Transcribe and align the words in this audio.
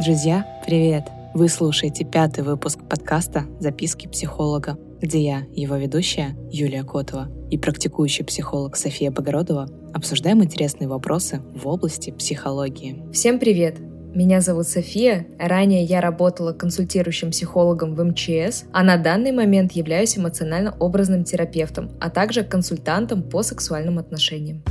Друзья, 0.00 0.46
привет! 0.64 1.08
Вы 1.34 1.48
слушаете 1.48 2.04
пятый 2.04 2.44
выпуск 2.44 2.78
подкаста 2.88 3.46
«Записки 3.58 4.06
психолога», 4.06 4.78
где 5.00 5.20
я, 5.20 5.42
его 5.52 5.74
ведущая 5.74 6.36
Юлия 6.52 6.84
Котова 6.84 7.28
и 7.50 7.58
практикующий 7.58 8.24
психолог 8.24 8.76
София 8.76 9.10
Богородова 9.10 9.68
обсуждаем 9.92 10.44
интересные 10.44 10.86
вопросы 10.86 11.42
в 11.52 11.66
области 11.66 12.12
психологии. 12.12 13.02
Всем 13.12 13.40
привет! 13.40 13.78
Меня 14.14 14.40
зовут 14.40 14.68
София. 14.68 15.26
Ранее 15.36 15.82
я 15.82 16.00
работала 16.00 16.52
консультирующим 16.52 17.32
психологом 17.32 17.96
в 17.96 18.04
МЧС, 18.04 18.66
а 18.72 18.84
на 18.84 18.98
данный 18.98 19.32
момент 19.32 19.72
являюсь 19.72 20.16
эмоционально-образным 20.16 21.24
терапевтом, 21.24 21.90
а 22.00 22.08
также 22.08 22.44
консультантом 22.44 23.24
по 23.24 23.42
сексуальным 23.42 23.98
отношениям. 23.98 24.62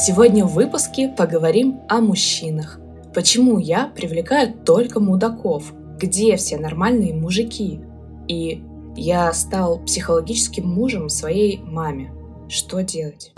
Сегодня 0.00 0.44
в 0.44 0.52
выпуске 0.52 1.08
поговорим 1.08 1.80
о 1.88 2.00
мужчинах. 2.00 2.78
Почему 3.12 3.58
я 3.58 3.88
привлекаю 3.88 4.54
только 4.54 5.00
мудаков? 5.00 5.72
Где 5.98 6.36
все 6.36 6.56
нормальные 6.56 7.12
мужики? 7.14 7.80
И 8.28 8.62
я 8.94 9.32
стал 9.32 9.80
психологическим 9.80 10.68
мужем 10.68 11.08
своей 11.08 11.58
маме. 11.64 12.12
Что 12.48 12.84
делать? 12.84 13.32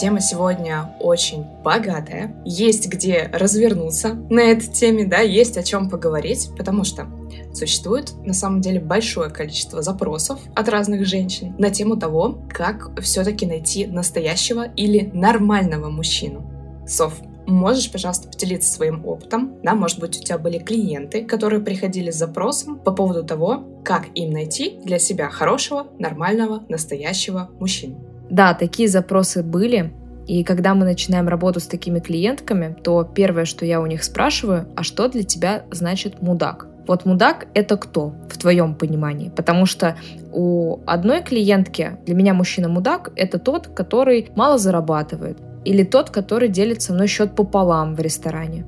Тема 0.00 0.22
сегодня 0.22 0.94
очень 0.98 1.44
богатая. 1.62 2.40
Есть 2.46 2.88
где 2.88 3.28
развернуться 3.34 4.14
на 4.30 4.40
этой 4.40 4.72
теме, 4.72 5.04
да, 5.04 5.18
есть 5.18 5.58
о 5.58 5.62
чем 5.62 5.90
поговорить, 5.90 6.48
потому 6.56 6.84
что 6.84 7.06
Существует 7.52 8.12
на 8.24 8.34
самом 8.34 8.60
деле 8.60 8.80
большое 8.80 9.30
количество 9.30 9.82
запросов 9.82 10.38
от 10.54 10.68
разных 10.68 11.06
женщин 11.06 11.54
на 11.58 11.70
тему 11.70 11.96
того, 11.96 12.38
как 12.48 13.00
все-таки 13.00 13.46
найти 13.46 13.86
настоящего 13.86 14.68
или 14.76 15.10
нормального 15.12 15.88
мужчину. 15.90 16.50
Соф, 16.86 17.14
можешь, 17.46 17.90
пожалуйста, 17.90 18.28
поделиться 18.28 18.72
своим 18.72 19.04
опытом? 19.06 19.56
Да, 19.62 19.74
может 19.74 19.98
быть, 19.98 20.18
у 20.18 20.22
тебя 20.22 20.38
были 20.38 20.58
клиенты, 20.58 21.24
которые 21.24 21.60
приходили 21.60 22.10
с 22.10 22.16
запросом 22.16 22.78
по 22.78 22.92
поводу 22.92 23.24
того, 23.24 23.64
как 23.84 24.06
им 24.14 24.30
найти 24.30 24.78
для 24.84 24.98
себя 24.98 25.28
хорошего, 25.28 25.88
нормального, 25.98 26.62
настоящего 26.68 27.50
мужчину. 27.58 27.96
Да, 28.30 28.54
такие 28.54 28.88
запросы 28.88 29.42
были. 29.42 29.92
И 30.26 30.44
когда 30.44 30.74
мы 30.74 30.84
начинаем 30.84 31.26
работу 31.26 31.58
с 31.58 31.66
такими 31.66 32.00
клиентками, 32.00 32.76
то 32.84 33.02
первое, 33.02 33.46
что 33.46 33.64
я 33.64 33.80
у 33.80 33.86
них 33.86 34.04
спрашиваю, 34.04 34.68
а 34.76 34.82
что 34.82 35.08
для 35.08 35.22
тебя 35.22 35.64
значит 35.70 36.20
мудак? 36.20 36.68
Вот 36.88 37.04
мудак— 37.04 37.46
это 37.54 37.76
кто 37.76 38.14
в 38.30 38.38
твоем 38.38 38.74
понимании? 38.74 39.28
Потому 39.28 39.66
что 39.66 39.96
у 40.32 40.80
одной 40.86 41.22
клиентки 41.22 41.98
для 42.06 42.14
меня 42.14 42.32
мужчина-мудак— 42.32 43.12
это 43.16 43.38
тот, 43.38 43.68
который 43.68 44.30
мало 44.34 44.56
зарабатывает. 44.56 45.38
Или 45.66 45.84
тот, 45.84 46.08
который 46.08 46.48
делит 46.48 46.80
со 46.80 46.94
мной 46.94 47.06
счет 47.06 47.36
пополам 47.36 47.94
в 47.94 48.00
ресторане. 48.00 48.64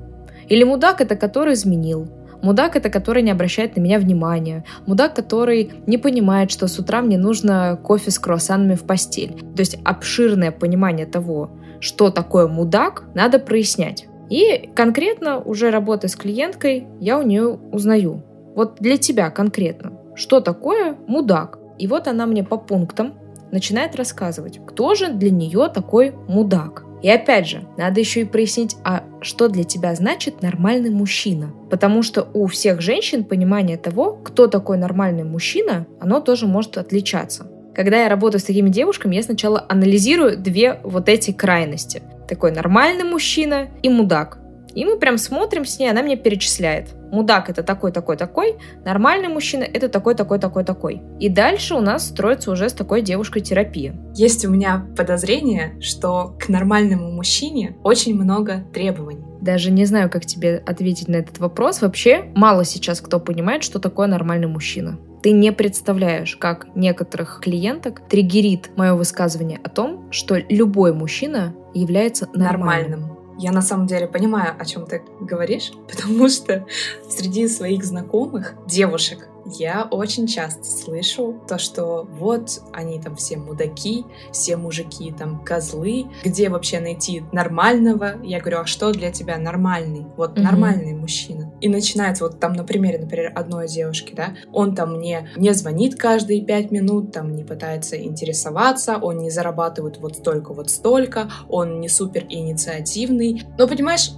Или 0.51 0.65
мудак— 0.65 1.01
это 1.03 1.17
который 1.17 1.55
изменил. 1.55 2.09
Мудак— 2.43 2.77
это 2.77 2.91
который 2.91 3.23
не 3.23 3.31
обращает 3.31 3.77
на 3.77 3.81
меня 3.81 3.99
внимания. 3.99 4.65
Мудак, 4.87 5.15
который 5.15 5.73
не 5.87 5.97
понимает, 5.97 6.51
что 6.51 6.69
с 6.69 6.79
утра 6.79 7.01
мне 7.01 7.17
нужно 7.17 7.79
кофе 7.83 8.11
с 8.11 8.19
круассанами 8.19 8.75
в 8.75 8.85
постель. 8.85 9.33
То 9.57 9.61
есть 9.61 9.79
обширное 9.83 10.51
понимание 10.51 11.07
того, 11.07 11.51
что 11.81 12.11
такое 12.11 12.49
мудак, 12.49 13.05
надо 13.15 13.39
прояснять. 13.39 14.10
И 14.31 14.71
конкретно, 14.75 15.39
уже 15.41 15.71
работая 15.71 16.09
с 16.09 16.17
клиенткой, 16.17 16.87
я 17.01 17.19
у 17.19 17.23
нее 17.23 17.59
узнаю. 17.73 18.23
Вот 18.55 18.77
для 18.81 18.97
тебя 18.97 19.31
конкретно, 19.31 19.93
что 20.15 20.41
такое 20.41 20.97
мудак? 21.07 21.59
И 21.79 21.87
вот 21.87 22.07
она 22.07 22.27
мне 22.27 22.45
по 22.45 22.57
пунктам 22.57 23.15
начинает 23.51 23.97
рассказывать, 23.97 24.61
кто 24.65 24.95
же 24.95 25.13
для 25.13 25.31
нее 25.31 25.69
такой 25.73 26.15
мудак. 26.29 26.85
И 27.03 27.09
опять 27.09 27.49
же, 27.49 27.63
надо 27.79 27.99
еще 27.99 28.21
и 28.21 28.25
прояснить, 28.25 28.77
а 28.85 29.05
что 29.23 29.49
для 29.49 29.65
тебя 29.65 29.95
значит 29.95 30.43
нормальный 30.43 30.91
мужчина. 30.91 31.53
Потому 31.71 32.03
что 32.03 32.29
у 32.35 32.47
всех 32.47 32.81
женщин 32.83 33.25
понимание 33.25 33.79
того, 33.79 34.13
кто 34.23 34.47
такой 34.47 34.77
нормальный 34.77 35.25
мужчина, 35.25 35.87
оно 35.99 36.21
тоже 36.21 36.47
может 36.47 36.77
отличаться. 36.77 37.51
Когда 37.75 38.03
я 38.03 38.09
работаю 38.09 38.41
с 38.41 38.45
такими 38.45 38.69
девушками, 38.69 39.17
я 39.17 39.23
сначала 39.23 39.65
анализирую 39.69 40.37
две 40.37 40.81
вот 40.85 41.09
эти 41.09 41.33
крайности 41.33 42.03
такой 42.31 42.53
нормальный 42.53 43.05
мужчина 43.05 43.69
и 43.83 43.91
мудак. 43.91 44.39
И 44.75 44.85
мы 44.85 44.99
прям 44.99 45.19
смотрим 45.19 45.65
с 45.65 45.79
ней, 45.79 45.91
она 45.91 46.03
мне 46.03 46.17
перечисляет. 46.17 46.95
Мудак 47.11 47.51
это 47.51 47.63
такой, 47.65 47.91
такой, 47.91 48.17
такой. 48.17 48.57
Нормальный 48.85 49.29
мужчина 49.29 49.65
это 49.65 49.89
такой, 49.89 50.15
такой, 50.15 50.39
такой, 50.39 50.65
такой. 50.65 51.03
И 51.19 51.29
дальше 51.29 51.75
у 51.75 51.81
нас 51.81 52.07
строится 52.09 52.53
уже 52.53 52.69
с 52.69 52.73
такой 52.73 53.03
девушкой 53.03 53.41
терапия. 53.41 53.97
Есть 54.15 54.45
у 54.45 54.51
меня 54.51 54.87
подозрение, 54.97 55.77
что 55.81 56.37
к 56.39 56.49
нормальному 56.49 57.11
мужчине 57.11 57.77
очень 57.83 58.15
много 58.15 58.65
требований. 58.73 59.25
Даже 59.41 59.73
не 59.73 59.87
знаю, 59.87 60.09
как 60.09 60.25
тебе 60.25 60.63
ответить 60.65 61.09
на 61.09 61.17
этот 61.17 61.39
вопрос. 61.39 61.83
Вообще, 61.83 62.31
мало 62.37 62.65
сейчас 62.65 63.01
кто 63.01 63.19
понимает, 63.19 63.65
что 63.65 63.81
такое 63.81 64.07
нормальный 64.07 64.47
мужчина. 64.47 64.99
Ты 65.23 65.33
не 65.33 65.53
представляешь, 65.53 66.37
как 66.37 66.75
некоторых 66.75 67.41
клиенток 67.43 68.01
триггерит 68.09 68.71
мое 68.77 68.95
высказывание 68.95 69.61
о 69.63 69.69
том, 69.69 70.11
что 70.11 70.37
любой 70.37 70.95
мужчина 70.95 71.55
является 71.75 72.27
нормальным. 72.33 73.01
нормальным. 73.01 73.21
Я 73.39 73.53
на 73.53 73.63
самом 73.63 73.87
деле 73.87 74.07
понимаю, 74.07 74.55
о 74.59 74.65
чем 74.65 74.87
ты 74.87 75.03
говоришь, 75.21 75.73
потому 75.89 76.29
что 76.29 76.67
среди 77.09 77.49
своих 77.49 77.85
знакомых 77.85 78.55
девушек 78.67 79.29
я 79.47 79.89
очень 79.91 80.27
часто 80.27 80.65
слышу 80.65 81.43
то, 81.49 81.59
что 81.59 82.07
вот 82.11 82.61
они 82.73 83.01
там 83.01 83.17
все 83.17 83.37
мудаки, 83.37 84.05
все 84.33 84.57
мужики 84.57 85.13
там 85.17 85.43
козлы, 85.45 86.07
где 86.23 86.49
вообще 86.49 86.81
найти 86.81 87.25
нормального? 87.33 88.23
Я 88.23 88.41
говорю, 88.41 88.61
а 88.61 88.67
что 88.67 88.93
для 88.93 89.11
тебя 89.11 89.39
нормальный? 89.39 90.07
Вот 90.17 90.37
mm-hmm. 90.37 90.43
нормальный 90.43 90.95
мужчина. 90.95 91.50
И 91.61 91.69
начинается 91.69 92.25
вот 92.25 92.41
там 92.41 92.53
на 92.55 92.65
примере, 92.65 92.99
например, 92.99 93.33
одной 93.35 93.69
девушки, 93.69 94.15
да, 94.15 94.35
он 94.53 94.75
там 94.75 94.95
мне 94.97 95.29
не 95.37 95.53
звонит 95.53 95.97
каждые 95.97 96.43
пять 96.43 96.71
минут, 96.71 97.13
там 97.13 97.35
не 97.35 97.45
пытается 97.45 98.03
интересоваться, 98.03 98.97
он 98.97 99.19
не 99.19 99.31
зарабатывает 99.31 99.99
вот 99.99 100.17
столько, 100.17 100.53
вот 100.53 100.71
столько, 100.71 101.31
он 101.49 101.81
не 101.81 101.89
супер 101.89 102.25
инициативный. 102.29 103.43
Но 103.59 103.67
понимаешь, 103.67 104.13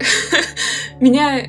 меня 1.00 1.42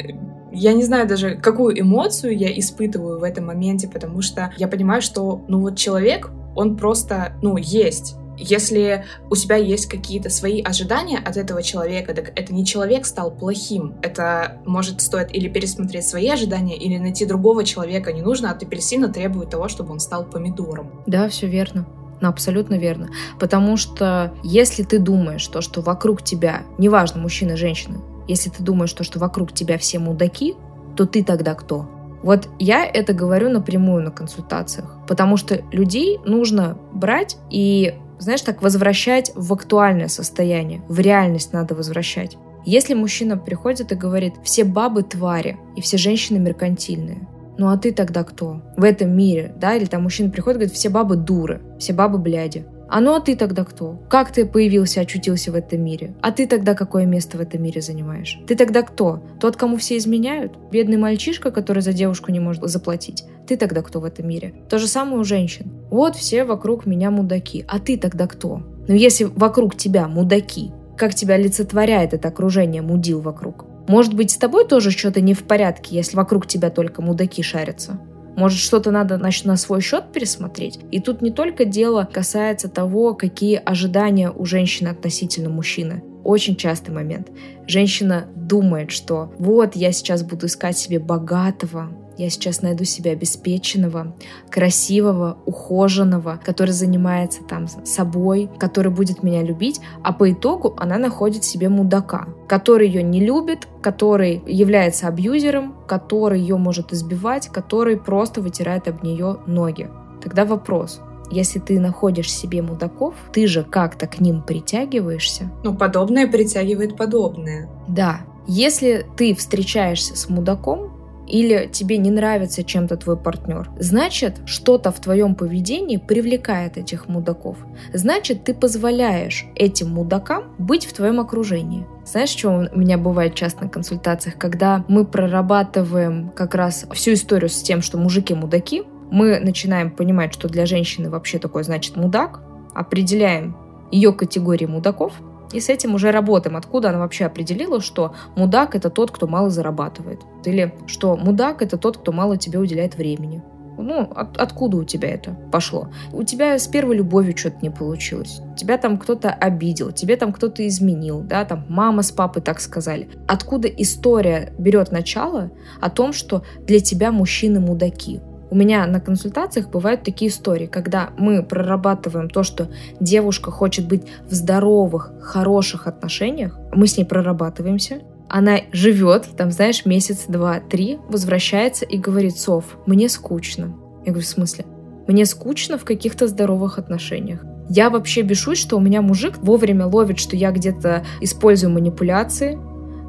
я 0.51 0.73
не 0.73 0.83
знаю 0.83 1.07
даже, 1.07 1.35
какую 1.35 1.79
эмоцию 1.79 2.37
я 2.37 2.57
испытываю 2.59 3.19
в 3.19 3.23
этом 3.23 3.47
моменте, 3.47 3.87
потому 3.87 4.21
что 4.21 4.53
я 4.57 4.67
понимаю, 4.67 5.01
что, 5.01 5.43
ну 5.47 5.59
вот 5.59 5.77
человек, 5.77 6.29
он 6.55 6.77
просто, 6.77 7.33
ну, 7.41 7.57
есть. 7.57 8.15
Если 8.37 9.05
у 9.29 9.35
тебя 9.35 9.55
есть 9.55 9.87
какие-то 9.87 10.29
свои 10.29 10.61
ожидания 10.61 11.19
от 11.19 11.37
этого 11.37 11.61
человека, 11.61 12.13
так 12.13 12.31
это 12.35 12.53
не 12.53 12.65
человек 12.65 13.05
стал 13.05 13.31
плохим. 13.31 13.95
Это 14.01 14.57
может 14.65 15.01
стоит 15.01 15.33
или 15.33 15.47
пересмотреть 15.47 16.07
свои 16.07 16.29
ожидания, 16.29 16.75
или 16.77 16.97
найти 16.97 17.25
другого 17.25 17.63
человека. 17.63 18.11
Не 18.11 18.21
нужно 18.21 18.51
от 18.51 18.63
апельсина 18.63 19.09
требовать 19.09 19.49
того, 19.49 19.67
чтобы 19.67 19.91
он 19.91 19.99
стал 19.99 20.25
помидором. 20.25 21.03
Да, 21.05 21.29
все 21.29 21.47
верно. 21.47 21.85
Ну, 22.21 22.29
абсолютно 22.29 22.75
верно. 22.75 23.09
Потому 23.39 23.75
что 23.75 24.33
если 24.43 24.83
ты 24.83 24.97
думаешь, 24.97 25.45
то, 25.47 25.61
что 25.61 25.81
вокруг 25.81 26.23
тебя, 26.23 26.61
неважно, 26.77 27.21
мужчина, 27.21 27.57
женщина, 27.57 27.99
если 28.27 28.49
ты 28.49 28.63
думаешь, 28.63 28.93
то, 28.93 29.03
что 29.03 29.19
вокруг 29.19 29.53
тебя 29.53 29.77
все 29.77 29.99
мудаки, 29.99 30.55
то 30.95 31.05
ты 31.05 31.23
тогда 31.23 31.53
кто? 31.53 31.89
Вот 32.23 32.47
я 32.57 32.85
это 32.85 33.11
говорю 33.11 33.49
напрямую 33.49 34.01
на 34.03 34.11
консультациях, 34.11 34.95
потому 35.07 35.35
что 35.35 35.61
людей 35.73 36.19
нужно 36.23 36.77
брать 36.93 37.35
и, 37.49 37.95
знаешь, 38.19 38.41
так 38.41 38.61
возвращать 38.61 39.31
в 39.35 39.51
актуальное 39.53 40.07
состояние, 40.07 40.81
в 40.87 40.99
реальность 40.99 41.53
надо 41.53 41.75
возвращать. 41.75 42.37
Если 42.65 42.93
мужчина 42.93 43.37
приходит 43.37 43.91
и 43.91 43.95
говорит, 43.95 44.33
все 44.43 44.63
бабы 44.63 45.03
твари 45.03 45.57
и 45.75 45.81
все 45.81 45.97
женщины 45.97 46.39
меркантильные, 46.39 47.27
ну 47.57 47.69
а 47.69 47.77
ты 47.77 47.91
тогда 47.91 48.23
кто? 48.23 48.61
В 48.77 48.83
этом 48.83 49.15
мире, 49.15 49.53
да? 49.57 49.75
Или 49.75 49.85
там 49.85 50.03
мужчина 50.03 50.29
приходит 50.29 50.55
и 50.55 50.59
говорит, 50.59 50.73
все 50.73 50.89
бабы 50.89 51.15
дуры, 51.15 51.61
все 51.77 51.93
бабы 51.93 52.17
бляди. 52.17 52.65
А 52.93 53.01
ну 53.01 53.15
а 53.15 53.19
ты 53.19 53.35
тогда 53.35 53.63
кто? 53.63 53.99
Как 54.07 54.31
ты 54.31 54.45
появился, 54.45 55.01
очутился 55.01 55.51
в 55.51 55.55
этом 55.55 55.83
мире? 55.83 56.13
А 56.21 56.31
ты 56.31 56.45
тогда 56.45 56.75
какое 56.75 57.07
место 57.07 57.39
в 57.39 57.41
этом 57.41 57.63
мире 57.63 57.81
занимаешь? 57.81 58.39
Ты 58.45 58.55
тогда 58.55 58.83
кто? 58.83 59.23
Тот, 59.39 59.57
кому 59.57 59.77
все 59.77 59.97
изменяют? 59.97 60.59
Бедный 60.71 60.97
мальчишка, 60.97 61.49
который 61.49 61.81
за 61.81 61.91
девушку 61.91 62.31
не 62.31 62.39
может 62.39 62.61
заплатить? 62.65 63.23
Ты 63.47 63.57
тогда 63.57 63.81
кто 63.81 63.99
в 63.99 64.05
этом 64.05 64.27
мире? 64.27 64.53
То 64.69 64.77
же 64.77 64.85
самое 64.85 65.17
у 65.17 65.23
женщин. 65.23 65.71
Вот 65.89 66.15
все 66.15 66.43
вокруг 66.43 66.85
меня 66.85 67.09
мудаки. 67.09 67.65
А 67.67 67.79
ты 67.79 67.97
тогда 67.97 68.27
кто? 68.27 68.61
Ну 68.87 68.93
если 68.93 69.23
вокруг 69.23 69.75
тебя 69.75 70.07
мудаки, 70.07 70.71
как 70.95 71.15
тебя 71.15 71.33
олицетворяет 71.33 72.13
это 72.13 72.27
окружение 72.27 72.83
мудил 72.83 73.21
вокруг? 73.21 73.65
Может 73.87 74.13
быть, 74.13 74.29
с 74.29 74.37
тобой 74.37 74.67
тоже 74.67 74.91
что-то 74.91 75.19
не 75.19 75.33
в 75.33 75.41
порядке, 75.45 75.95
если 75.95 76.15
вокруг 76.15 76.45
тебя 76.45 76.69
только 76.69 77.01
мудаки 77.01 77.41
шарятся? 77.41 77.99
Может, 78.35 78.59
что-то 78.59 78.91
надо 78.91 79.17
значит, 79.17 79.45
на 79.45 79.57
свой 79.57 79.81
счет 79.81 80.11
пересмотреть? 80.11 80.79
И 80.91 80.99
тут 80.99 81.21
не 81.21 81.31
только 81.31 81.65
дело 81.65 82.07
касается 82.11 82.69
того, 82.69 83.13
какие 83.13 83.61
ожидания 83.63 84.31
у 84.31 84.45
женщины 84.45 84.89
относительно 84.89 85.49
мужчины. 85.49 86.03
Очень 86.23 86.55
частый 86.55 86.93
момент. 86.93 87.29
Женщина 87.67 88.27
думает, 88.35 88.91
что 88.91 89.33
вот 89.37 89.75
я 89.75 89.91
сейчас 89.91 90.23
буду 90.23 90.47
искать 90.47 90.77
себе 90.77 90.99
богатого, 90.99 91.89
я 92.17 92.29
сейчас 92.29 92.61
найду 92.61 92.83
себе 92.83 93.11
обеспеченного, 93.11 94.15
красивого, 94.49 95.37
ухоженного, 95.45 96.39
который 96.43 96.71
занимается 96.71 97.43
там 97.43 97.67
собой, 97.67 98.49
который 98.59 98.91
будет 98.91 99.23
меня 99.23 99.41
любить, 99.41 99.81
а 100.03 100.13
по 100.13 100.31
итогу 100.31 100.75
она 100.77 100.97
находит 100.97 101.43
себе 101.43 101.69
мудака, 101.69 102.27
который 102.47 102.87
ее 102.87 103.03
не 103.03 103.19
любит, 103.25 103.67
который 103.81 104.41
является 104.45 105.07
абьюзером, 105.07 105.75
который 105.87 106.39
ее 106.39 106.57
может 106.57 106.93
избивать, 106.93 107.47
который 107.47 107.97
просто 107.97 108.41
вытирает 108.41 108.87
об 108.87 109.03
нее 109.03 109.37
ноги. 109.47 109.89
Тогда 110.21 110.45
вопрос, 110.45 111.01
если 111.31 111.59
ты 111.59 111.79
находишь 111.79 112.31
себе 112.31 112.61
мудаков, 112.61 113.15
ты 113.31 113.47
же 113.47 113.63
как-то 113.63 114.07
к 114.07 114.19
ним 114.19 114.43
притягиваешься. 114.43 115.51
Ну, 115.63 115.75
подобное 115.75 116.27
притягивает 116.27 116.95
подобное. 116.95 117.69
Да. 117.87 118.21
Если 118.45 119.05
ты 119.17 119.33
встречаешься 119.33 120.15
с 120.15 120.29
мудаком, 120.29 120.92
или 121.27 121.69
тебе 121.71 121.97
не 121.97 122.11
нравится 122.11 122.63
чем-то 122.63 122.97
твой 122.97 123.17
партнер, 123.17 123.69
значит, 123.79 124.41
что-то 124.45 124.91
в 124.91 124.99
твоем 124.99 125.35
поведении 125.35 125.97
привлекает 125.97 126.77
этих 126.77 127.07
мудаков. 127.07 127.57
Значит, 127.93 128.43
ты 128.43 128.53
позволяешь 128.53 129.45
этим 129.55 129.89
мудакам 129.89 130.53
быть 130.57 130.85
в 130.85 130.93
твоем 130.93 131.19
окружении. 131.19 131.85
Знаешь, 132.05 132.29
что 132.29 132.67
у 132.73 132.77
меня 132.77 132.97
бывает 132.97 133.35
часто 133.35 133.63
на 133.63 133.69
консультациях, 133.69 134.37
когда 134.37 134.83
мы 134.87 135.05
прорабатываем 135.05 136.29
как 136.29 136.55
раз 136.55 136.85
всю 136.93 137.13
историю 137.13 137.49
с 137.49 137.61
тем, 137.61 137.81
что 137.81 137.97
мужики 137.97 138.33
мудаки, 138.33 138.83
мы 139.11 139.39
начинаем 139.39 139.91
понимать, 139.91 140.33
что 140.33 140.49
для 140.49 140.65
женщины 140.65 141.09
вообще 141.09 141.37
такое 141.37 141.63
значит 141.63 141.95
мудак, 141.95 142.41
определяем 142.73 143.55
ее 143.91 144.11
категории 144.11 144.65
мудаков, 144.65 145.13
и 145.53 145.59
с 145.59 145.69
этим 145.69 145.95
уже 145.95 146.11
работаем. 146.11 146.57
Откуда 146.57 146.89
она 146.89 146.99
вообще 146.99 147.25
определила, 147.25 147.79
что 147.81 148.13
мудак 148.35 148.75
это 148.75 148.89
тот, 148.89 149.11
кто 149.11 149.27
мало 149.27 149.49
зарабатывает? 149.49 150.21
Или 150.45 150.73
что 150.87 151.15
мудак 151.15 151.61
это 151.61 151.77
тот, 151.77 151.97
кто 151.97 152.11
мало 152.11 152.37
тебе 152.37 152.59
уделяет 152.59 152.95
времени? 152.95 153.41
Ну, 153.77 154.01
от, 154.15 154.37
откуда 154.37 154.77
у 154.77 154.83
тебя 154.83 155.09
это 155.09 155.35
пошло? 155.51 155.89
У 156.11 156.23
тебя 156.23 156.59
с 156.59 156.67
первой 156.67 156.97
любовью 156.97 157.35
что-то 157.35 157.57
не 157.61 157.71
получилось. 157.71 158.41
Тебя 158.55 158.77
там 158.77 158.97
кто-то 158.97 159.29
обидел, 159.31 159.91
тебе 159.91 160.15
там 160.15 160.31
кто-то 160.31 160.67
изменил, 160.67 161.21
да, 161.21 161.43
там 161.43 161.65
мама 161.69 162.03
с 162.03 162.11
папой 162.11 162.41
так 162.41 162.59
сказали. 162.59 163.09
Откуда 163.27 163.67
история 163.67 164.53
берет 164.57 164.91
начало 164.91 165.51
о 165.81 165.89
том, 165.89 166.13
что 166.13 166.43
для 166.67 166.79
тебя 166.79 167.11
мужчины 167.11 167.59
мудаки? 167.59 168.21
У 168.53 168.55
меня 168.55 168.85
на 168.85 168.99
консультациях 168.99 169.71
бывают 169.71 170.03
такие 170.03 170.29
истории, 170.29 170.67
когда 170.67 171.09
мы 171.17 171.41
прорабатываем 171.41 172.29
то, 172.29 172.43
что 172.43 172.69
девушка 172.99 173.49
хочет 173.49 173.87
быть 173.87 174.03
в 174.29 174.33
здоровых, 174.35 175.11
хороших 175.23 175.87
отношениях, 175.87 176.55
мы 176.71 176.85
с 176.85 176.95
ней 176.95 177.03
прорабатываемся, 177.03 178.03
она 178.29 178.59
живет, 178.71 179.25
там, 179.35 179.49
знаешь, 179.49 179.87
месяц, 179.87 180.25
два, 180.27 180.59
три, 180.59 180.99
возвращается 181.09 181.85
и 181.85 181.97
говорит, 181.97 182.37
Сов, 182.37 182.77
мне 182.85 183.09
скучно. 183.09 183.73
Я 184.05 184.11
говорю, 184.11 184.27
в 184.27 184.29
смысле? 184.29 184.65
Мне 185.07 185.25
скучно 185.25 185.79
в 185.79 185.83
каких-то 185.83 186.27
здоровых 186.27 186.77
отношениях. 186.77 187.43
Я 187.69 187.89
вообще 187.89 188.21
бешусь, 188.21 188.59
что 188.59 188.77
у 188.77 188.79
меня 188.79 189.01
мужик 189.01 189.39
вовремя 189.39 189.87
ловит, 189.87 190.19
что 190.19 190.35
я 190.35 190.51
где-то 190.51 191.03
использую 191.21 191.73
манипуляции, 191.73 192.59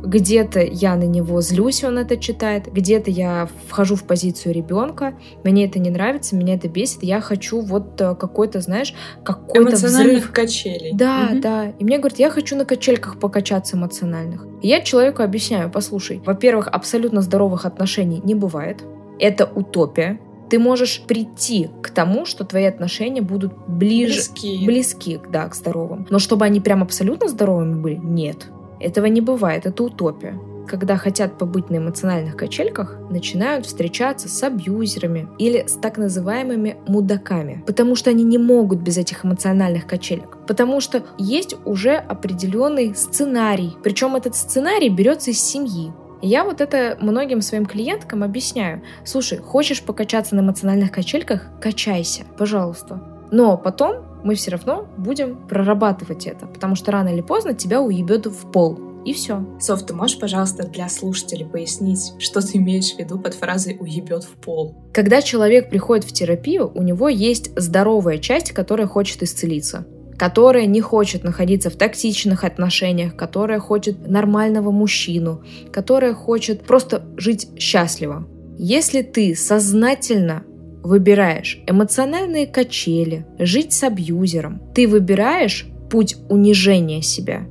где-то 0.04 0.60
я 0.60 0.96
на 0.96 1.04
него 1.04 1.40
злюсь, 1.40 1.82
он 1.84 1.98
это 1.98 2.16
читает, 2.16 2.72
где-то 2.72 3.10
я 3.10 3.48
вхожу 3.68 3.96
в 3.96 4.04
позицию 4.04 4.54
ребенка, 4.54 5.14
мне 5.42 5.64
это 5.64 5.78
не 5.78 5.90
нравится, 5.90 6.36
меня 6.36 6.54
это 6.54 6.68
бесит, 6.68 7.02
я 7.02 7.20
хочу 7.20 7.60
вот 7.60 8.00
э, 8.00 8.14
какой-то, 8.14 8.60
знаешь, 8.60 8.94
какой-то 9.24 9.76
взрыв. 9.76 10.30
качелей. 10.30 10.92
Да, 10.94 11.30
угу. 11.32 11.40
да. 11.40 11.68
И 11.78 11.84
мне 11.84 11.98
говорят, 11.98 12.18
я 12.18 12.30
хочу 12.30 12.56
на 12.56 12.64
качельках 12.64 13.18
покачаться 13.18 13.76
эмоциональных. 13.76 14.46
И 14.62 14.68
я 14.68 14.80
человеку 14.80 15.22
объясняю, 15.22 15.70
послушай, 15.70 16.22
во-первых, 16.24 16.68
абсолютно 16.68 17.20
здоровых 17.20 17.64
отношений 17.64 18.20
не 18.24 18.34
бывает. 18.34 18.84
Это 19.18 19.46
утопия. 19.46 20.20
Ты 20.50 20.58
можешь 20.58 21.02
прийти 21.06 21.70
к 21.82 21.90
тому, 21.90 22.26
что 22.26 22.44
твои 22.44 22.64
отношения 22.64 23.22
будут 23.22 23.54
ближе, 23.66 24.14
близки, 24.14 24.66
близки 24.66 25.20
да, 25.30 25.48
к 25.48 25.54
здоровым. 25.54 26.06
Но 26.10 26.18
чтобы 26.18 26.44
они 26.44 26.60
прям 26.60 26.82
абсолютно 26.82 27.28
здоровыми 27.28 27.80
были, 27.80 27.96
нет. 27.96 28.50
Этого 28.84 29.06
не 29.06 29.22
бывает, 29.22 29.64
это 29.64 29.82
утопия. 29.82 30.38
Когда 30.68 30.96
хотят 30.96 31.38
побыть 31.38 31.70
на 31.70 31.76
эмоциональных 31.78 32.36
качельках, 32.36 32.98
начинают 33.10 33.64
встречаться 33.64 34.28
с 34.28 34.42
абьюзерами 34.42 35.26
или 35.38 35.64
с 35.66 35.72
так 35.72 35.96
называемыми 35.96 36.76
мудаками, 36.86 37.62
потому 37.66 37.96
что 37.96 38.10
они 38.10 38.24
не 38.24 38.36
могут 38.36 38.80
без 38.80 38.98
этих 38.98 39.24
эмоциональных 39.24 39.86
качелек, 39.86 40.36
потому 40.46 40.80
что 40.80 41.02
есть 41.16 41.56
уже 41.64 41.96
определенный 41.96 42.94
сценарий, 42.94 43.74
причем 43.82 44.16
этот 44.16 44.36
сценарий 44.36 44.90
берется 44.90 45.30
из 45.30 45.40
семьи. 45.40 45.90
Я 46.20 46.44
вот 46.44 46.60
это 46.60 46.98
многим 47.00 47.40
своим 47.40 47.64
клиенткам 47.64 48.22
объясняю. 48.22 48.82
Слушай, 49.04 49.38
хочешь 49.38 49.82
покачаться 49.82 50.34
на 50.34 50.40
эмоциональных 50.40 50.90
качельках? 50.92 51.42
Качайся, 51.60 52.24
пожалуйста. 52.38 53.02
Но 53.30 53.56
потом 53.56 54.13
мы 54.24 54.34
все 54.34 54.50
равно 54.50 54.88
будем 54.96 55.46
прорабатывать 55.46 56.26
это, 56.26 56.46
потому 56.46 56.74
что 56.74 56.90
рано 56.90 57.10
или 57.10 57.20
поздно 57.20 57.54
тебя 57.54 57.80
уебет 57.80 58.26
в 58.26 58.50
пол. 58.50 58.78
И 59.04 59.12
все. 59.12 59.46
Соф, 59.60 59.84
ты 59.84 59.92
можешь, 59.92 60.18
пожалуйста, 60.18 60.66
для 60.66 60.88
слушателей 60.88 61.44
пояснить, 61.44 62.14
что 62.18 62.40
ты 62.40 62.56
имеешь 62.56 62.94
в 62.94 62.98
виду 62.98 63.18
под 63.18 63.34
фразой 63.34 63.76
«уебет 63.78 64.24
в 64.24 64.30
пол»? 64.30 64.74
Когда 64.94 65.20
человек 65.20 65.68
приходит 65.68 66.06
в 66.06 66.12
терапию, 66.12 66.72
у 66.74 66.82
него 66.82 67.10
есть 67.10 67.50
здоровая 67.54 68.16
часть, 68.16 68.52
которая 68.52 68.86
хочет 68.86 69.22
исцелиться 69.22 69.86
которая 70.16 70.66
не 70.66 70.80
хочет 70.80 71.24
находиться 71.24 71.70
в 71.70 71.76
токсичных 71.76 72.44
отношениях, 72.44 73.16
которая 73.16 73.58
хочет 73.58 74.08
нормального 74.08 74.70
мужчину, 74.70 75.42
которая 75.72 76.14
хочет 76.14 76.64
просто 76.64 77.04
жить 77.16 77.48
счастливо. 77.58 78.24
Если 78.56 79.02
ты 79.02 79.34
сознательно 79.34 80.44
выбираешь 80.84 81.60
эмоциональные 81.66 82.46
качели, 82.46 83.26
жить 83.38 83.72
с 83.72 83.82
абьюзером. 83.82 84.62
Ты 84.74 84.86
выбираешь 84.86 85.66
путь 85.90 86.16
унижения 86.28 87.02
себя. 87.02 87.46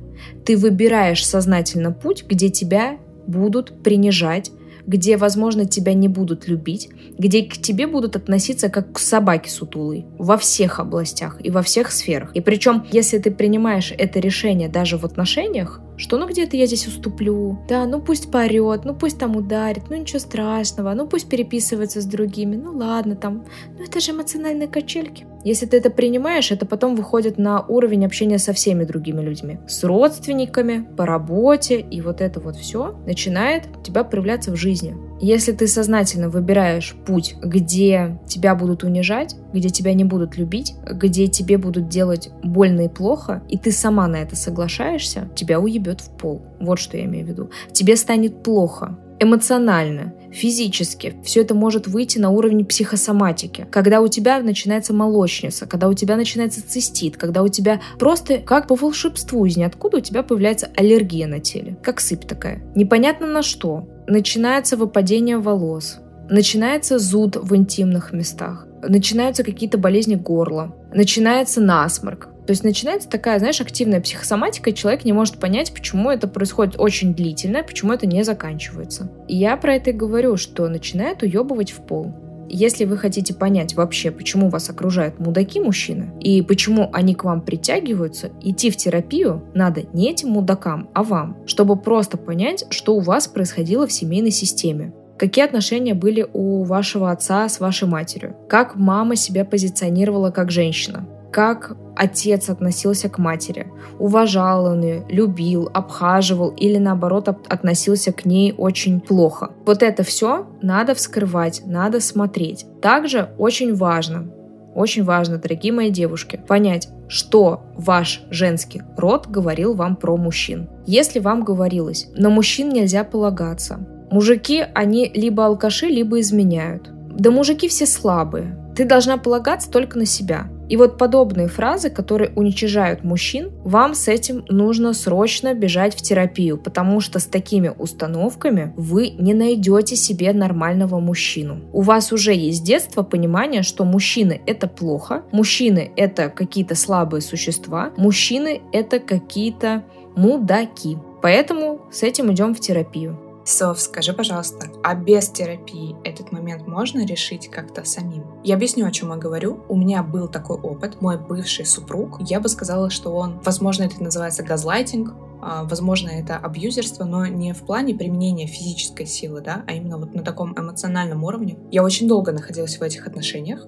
Ты 0.46 0.56
выбираешь 0.56 1.26
сознательно 1.26 1.92
путь, 1.92 2.24
где 2.26 2.48
тебя 2.48 2.96
будут 3.26 3.82
принижать, 3.82 4.50
где, 4.86 5.16
возможно, 5.16 5.64
тебя 5.64 5.94
не 5.94 6.08
будут 6.08 6.46
любить, 6.46 6.90
где 7.18 7.42
к 7.42 7.54
тебе 7.54 7.86
будут 7.86 8.16
относиться 8.16 8.68
как 8.68 8.92
к 8.92 8.98
собаке 8.98 9.50
сутулой 9.50 10.04
во 10.18 10.36
всех 10.36 10.78
областях 10.78 11.38
и 11.42 11.50
во 11.50 11.62
всех 11.62 11.90
сферах. 11.90 12.30
И 12.34 12.40
причем, 12.40 12.84
если 12.92 13.18
ты 13.18 13.30
принимаешь 13.30 13.92
это 13.96 14.20
решение 14.20 14.68
даже 14.68 14.98
в 14.98 15.04
отношениях, 15.04 15.80
что 15.96 16.18
ну 16.18 16.28
где-то 16.28 16.56
я 16.56 16.66
здесь 16.66 16.86
уступлю, 16.86 17.58
да, 17.68 17.86
ну 17.86 18.00
пусть 18.00 18.30
порет, 18.30 18.84
ну 18.84 18.94
пусть 18.94 19.18
там 19.18 19.36
ударит, 19.36 19.84
ну 19.90 19.96
ничего 19.96 20.18
страшного, 20.18 20.94
ну 20.94 21.06
пусть 21.06 21.28
переписывается 21.28 22.00
с 22.00 22.06
другими, 22.06 22.56
ну 22.56 22.72
ладно 22.76 23.16
там, 23.16 23.44
ну 23.78 23.84
это 23.84 24.00
же 24.00 24.12
эмоциональные 24.12 24.68
качельки. 24.68 25.26
Если 25.44 25.66
ты 25.66 25.76
это 25.76 25.90
принимаешь, 25.90 26.50
это 26.50 26.64
потом 26.64 26.96
выходит 26.96 27.36
на 27.36 27.60
уровень 27.66 28.06
общения 28.06 28.38
со 28.38 28.54
всеми 28.54 28.84
другими 28.84 29.20
людьми. 29.20 29.58
С 29.68 29.84
родственниками, 29.84 30.86
по 30.96 31.04
работе, 31.04 31.80
и 31.80 32.00
вот 32.00 32.22
это 32.22 32.40
вот 32.40 32.56
все 32.56 32.98
начинает 33.06 33.64
у 33.78 33.82
тебя 33.82 34.04
проявляться 34.04 34.52
в 34.52 34.56
жизни. 34.56 34.96
Если 35.20 35.52
ты 35.52 35.66
сознательно 35.66 36.28
выбираешь 36.28 36.94
путь, 37.06 37.36
где 37.42 38.18
тебя 38.26 38.54
будут 38.54 38.82
унижать, 38.82 39.36
где 39.52 39.70
тебя 39.70 39.94
не 39.94 40.04
будут 40.04 40.36
любить, 40.36 40.74
где 40.90 41.28
тебе 41.28 41.56
будут 41.56 41.88
делать 41.88 42.30
больно 42.42 42.82
и 42.82 42.88
плохо, 42.88 43.42
и 43.48 43.56
ты 43.56 43.72
сама 43.72 44.06
на 44.08 44.16
это 44.16 44.36
соглашаешься, 44.36 45.28
тебя 45.34 45.60
уебет 45.60 46.00
в 46.00 46.10
пол. 46.10 46.42
Вот 46.60 46.78
что 46.78 46.96
я 46.96 47.04
имею 47.04 47.26
в 47.26 47.28
виду. 47.28 47.50
Тебе 47.72 47.96
станет 47.96 48.42
плохо 48.42 48.98
эмоционально, 49.24 50.14
физически. 50.32 51.16
Все 51.24 51.42
это 51.42 51.54
может 51.54 51.86
выйти 51.86 52.18
на 52.18 52.30
уровень 52.30 52.64
психосоматики. 52.64 53.66
Когда 53.70 54.00
у 54.00 54.08
тебя 54.08 54.40
начинается 54.40 54.92
молочница, 54.92 55.66
когда 55.66 55.88
у 55.88 55.94
тебя 55.94 56.16
начинается 56.16 56.66
цистит, 56.66 57.16
когда 57.16 57.42
у 57.42 57.48
тебя 57.48 57.80
просто 57.98 58.38
как 58.38 58.68
по 58.68 58.74
волшебству 58.74 59.44
из 59.46 59.56
ниоткуда 59.56 59.98
у 59.98 60.00
тебя 60.00 60.22
появляется 60.22 60.70
аллергия 60.76 61.26
на 61.26 61.40
теле. 61.40 61.76
Как 61.82 62.00
сыпь 62.00 62.26
такая. 62.26 62.62
Непонятно 62.74 63.26
на 63.26 63.42
что. 63.42 63.88
Начинается 64.06 64.76
выпадение 64.76 65.38
волос. 65.38 65.98
Начинается 66.28 66.98
зуд 66.98 67.36
в 67.36 67.54
интимных 67.54 68.12
местах. 68.12 68.66
Начинаются 68.82 69.44
какие-то 69.44 69.78
болезни 69.78 70.14
горла. 70.14 70.74
Начинается 70.92 71.60
насморк. 71.60 72.28
То 72.46 72.50
есть 72.50 72.62
начинается 72.62 73.08
такая, 73.08 73.38
знаешь, 73.38 73.60
активная 73.60 74.00
психосоматика, 74.00 74.70
и 74.70 74.74
человек 74.74 75.04
не 75.04 75.12
может 75.12 75.38
понять, 75.38 75.72
почему 75.72 76.10
это 76.10 76.28
происходит 76.28 76.74
очень 76.78 77.14
длительно, 77.14 77.62
почему 77.62 77.92
это 77.92 78.06
не 78.06 78.22
заканчивается. 78.22 79.10
И 79.28 79.36
я 79.36 79.56
про 79.56 79.76
это 79.76 79.90
и 79.90 79.94
говорю, 79.94 80.36
что 80.36 80.68
начинает 80.68 81.22
уебывать 81.22 81.72
в 81.72 81.80
пол. 81.80 82.14
Если 82.48 82.84
вы 82.84 82.98
хотите 82.98 83.32
понять 83.34 83.74
вообще, 83.74 84.10
почему 84.10 84.48
вас 84.48 84.68
окружают 84.68 85.18
мудаки 85.18 85.60
мужчины, 85.60 86.12
и 86.20 86.42
почему 86.42 86.90
они 86.92 87.14
к 87.14 87.24
вам 87.24 87.40
притягиваются, 87.40 88.30
идти 88.42 88.70
в 88.70 88.76
терапию 88.76 89.42
надо 89.54 89.84
не 89.92 90.10
этим 90.10 90.28
мудакам, 90.28 90.90
а 90.92 91.02
вам, 91.02 91.38
чтобы 91.46 91.76
просто 91.76 92.18
понять, 92.18 92.66
что 92.70 92.94
у 92.94 93.00
вас 93.00 93.26
происходило 93.26 93.86
в 93.86 93.92
семейной 93.92 94.30
системе. 94.30 94.92
Какие 95.18 95.44
отношения 95.44 95.94
были 95.94 96.26
у 96.32 96.64
вашего 96.64 97.10
отца 97.10 97.48
с 97.48 97.60
вашей 97.60 97.88
матерью? 97.88 98.36
Как 98.48 98.76
мама 98.76 99.16
себя 99.16 99.44
позиционировала 99.44 100.30
как 100.30 100.50
женщина? 100.50 101.08
Как 101.32 101.76
отец 101.96 102.48
относился 102.50 103.08
к 103.08 103.18
матери. 103.18 103.72
Уважал 103.98 104.66
он 104.66 104.82
ее, 104.82 105.04
любил, 105.08 105.70
обхаживал 105.72 106.50
или 106.50 106.78
наоборот 106.78 107.28
относился 107.28 108.12
к 108.12 108.24
ней 108.24 108.54
очень 108.56 109.00
плохо. 109.00 109.50
Вот 109.64 109.82
это 109.82 110.02
все 110.02 110.46
надо 110.62 110.94
вскрывать, 110.94 111.62
надо 111.66 112.00
смотреть. 112.00 112.66
Также 112.80 113.30
очень 113.38 113.74
важно, 113.74 114.30
очень 114.74 115.04
важно, 115.04 115.38
дорогие 115.38 115.72
мои 115.72 115.90
девушки, 115.90 116.40
понять, 116.48 116.88
что 117.06 117.62
ваш 117.76 118.22
женский 118.30 118.82
род 118.96 119.28
говорил 119.28 119.74
вам 119.74 119.96
про 119.96 120.16
мужчин. 120.16 120.68
Если 120.86 121.20
вам 121.20 121.44
говорилось, 121.44 122.08
на 122.14 122.28
мужчин 122.28 122.70
нельзя 122.70 123.04
полагаться, 123.04 123.86
мужики, 124.10 124.64
они 124.74 125.10
либо 125.14 125.46
алкаши, 125.46 125.86
либо 125.86 126.20
изменяют. 126.20 126.90
Да 127.10 127.30
мужики 127.30 127.68
все 127.68 127.86
слабые. 127.86 128.58
Ты 128.74 128.84
должна 128.84 129.16
полагаться 129.16 129.70
только 129.70 129.96
на 129.98 130.04
себя. 130.06 130.48
И 130.68 130.76
вот 130.76 130.98
подобные 130.98 131.48
фразы, 131.48 131.90
которые 131.90 132.30
уничижают 132.34 133.04
мужчин, 133.04 133.50
вам 133.64 133.94
с 133.94 134.08
этим 134.08 134.44
нужно 134.48 134.92
срочно 134.94 135.54
бежать 135.54 135.94
в 135.94 136.02
терапию, 136.02 136.58
потому 136.58 137.00
что 137.00 137.18
с 137.18 137.26
такими 137.26 137.72
установками 137.76 138.72
вы 138.76 139.10
не 139.10 139.34
найдете 139.34 139.96
себе 139.96 140.32
нормального 140.32 141.00
мужчину. 141.00 141.60
У 141.72 141.82
вас 141.82 142.12
уже 142.12 142.34
есть 142.34 142.58
с 142.58 142.62
детства 142.62 143.02
понимание, 143.02 143.62
что 143.62 143.84
мужчины 143.84 144.40
это 144.46 144.68
плохо, 144.68 145.22
мужчины 145.32 145.90
это 145.96 146.28
какие-то 146.28 146.74
слабые 146.74 147.20
существа, 147.20 147.92
мужчины 147.96 148.62
это 148.72 148.98
какие-то 149.00 149.84
мудаки. 150.16 150.96
Поэтому 151.22 151.82
с 151.90 152.02
этим 152.02 152.32
идем 152.32 152.54
в 152.54 152.60
терапию. 152.60 153.23
Сов, 153.44 153.78
скажи, 153.78 154.14
пожалуйста, 154.14 154.68
а 154.82 154.94
без 154.94 155.28
терапии 155.28 155.96
этот 156.02 156.32
момент 156.32 156.66
можно 156.66 157.04
решить 157.04 157.50
как-то 157.50 157.84
самим? 157.84 158.24
Я 158.42 158.54
объясню, 158.54 158.86
о 158.86 158.90
чем 158.90 159.10
я 159.10 159.16
говорю. 159.16 159.64
У 159.68 159.76
меня 159.76 160.02
был 160.02 160.28
такой 160.28 160.56
опыт. 160.56 161.02
Мой 161.02 161.18
бывший 161.18 161.66
супруг, 161.66 162.20
я 162.22 162.40
бы 162.40 162.48
сказала, 162.48 162.88
что 162.88 163.14
он, 163.14 163.40
возможно, 163.44 163.82
это 163.82 164.02
называется 164.02 164.42
газлайтинг, 164.42 165.14
а, 165.42 165.64
возможно, 165.64 166.08
это 166.08 166.38
абьюзерство, 166.38 167.04
но 167.04 167.26
не 167.26 167.52
в 167.52 167.66
плане 167.66 167.94
применения 167.94 168.46
физической 168.46 169.04
силы, 169.04 169.42
да, 169.42 169.62
а 169.66 169.74
именно 169.74 169.98
вот 169.98 170.14
на 170.14 170.22
таком 170.22 170.58
эмоциональном 170.58 171.22
уровне. 171.22 171.58
Я 171.70 171.84
очень 171.84 172.08
долго 172.08 172.32
находилась 172.32 172.78
в 172.78 172.82
этих 172.82 173.06
отношениях, 173.06 173.66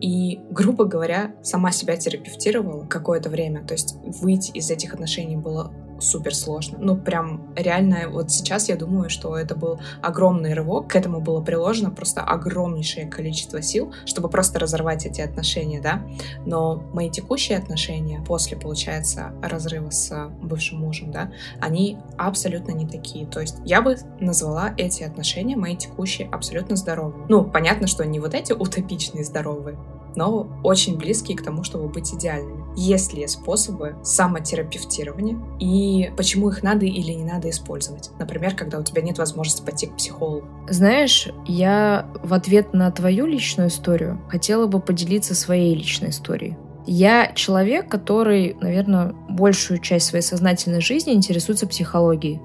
и, 0.00 0.40
грубо 0.50 0.84
говоря, 0.84 1.34
сама 1.42 1.70
себя 1.70 1.96
терапевтировала 1.96 2.86
какое-то 2.86 3.28
время. 3.28 3.64
То 3.66 3.74
есть 3.74 3.94
выйти 4.02 4.50
из 4.52 4.70
этих 4.70 4.94
отношений 4.94 5.36
было 5.36 5.72
супер 6.02 6.34
сложно. 6.34 6.78
Ну, 6.80 6.96
прям 6.96 7.52
реально, 7.56 8.08
вот 8.08 8.30
сейчас 8.30 8.68
я 8.68 8.76
думаю, 8.76 9.10
что 9.10 9.36
это 9.36 9.54
был 9.54 9.80
огромный 10.02 10.54
рывок. 10.54 10.88
К 10.88 10.96
этому 10.96 11.20
было 11.20 11.40
приложено 11.40 11.90
просто 11.90 12.22
огромнейшее 12.22 13.06
количество 13.06 13.62
сил, 13.62 13.92
чтобы 14.04 14.28
просто 14.28 14.58
разорвать 14.58 15.06
эти 15.06 15.20
отношения, 15.20 15.80
да. 15.80 16.02
Но 16.46 16.82
мои 16.92 17.10
текущие 17.10 17.58
отношения 17.58 18.22
после, 18.26 18.56
получается, 18.56 19.32
разрыва 19.42 19.90
с 19.90 20.28
бывшим 20.42 20.80
мужем, 20.80 21.10
да, 21.10 21.32
они 21.60 21.98
абсолютно 22.16 22.72
не 22.72 22.86
такие. 22.86 23.26
То 23.26 23.40
есть 23.40 23.56
я 23.64 23.82
бы 23.82 23.96
назвала 24.20 24.74
эти 24.76 25.02
отношения, 25.02 25.56
мои 25.56 25.76
текущие, 25.76 26.28
абсолютно 26.28 26.76
здоровыми. 26.76 27.26
Ну, 27.28 27.44
понятно, 27.44 27.86
что 27.86 28.04
не 28.04 28.20
вот 28.20 28.34
эти 28.34 28.52
утопичные 28.52 29.24
здоровые, 29.24 29.78
но 30.16 30.48
очень 30.62 30.96
близкие 30.96 31.36
к 31.36 31.42
тому, 31.42 31.64
чтобы 31.64 31.88
быть 31.88 32.12
идеальными. 32.14 32.62
Есть 32.76 33.12
ли 33.12 33.26
способы 33.26 33.96
самотерапевтирования 34.02 35.38
и 35.58 36.10
почему 36.16 36.48
их 36.48 36.62
надо 36.62 36.86
или 36.86 37.12
не 37.12 37.24
надо 37.24 37.50
использовать? 37.50 38.10
Например, 38.18 38.54
когда 38.54 38.78
у 38.78 38.82
тебя 38.82 39.02
нет 39.02 39.18
возможности 39.18 39.62
пойти 39.62 39.86
к 39.86 39.96
психологу. 39.96 40.46
Знаешь, 40.68 41.28
я 41.46 42.06
в 42.22 42.32
ответ 42.34 42.72
на 42.72 42.90
твою 42.90 43.26
личную 43.26 43.68
историю 43.68 44.20
хотела 44.28 44.66
бы 44.66 44.80
поделиться 44.80 45.34
своей 45.34 45.74
личной 45.74 46.10
историей. 46.10 46.56
Я 46.86 47.32
человек, 47.34 47.88
который, 47.88 48.56
наверное, 48.60 49.14
большую 49.28 49.78
часть 49.80 50.06
своей 50.06 50.24
сознательной 50.24 50.80
жизни 50.80 51.12
интересуется 51.12 51.66
психологией, 51.66 52.40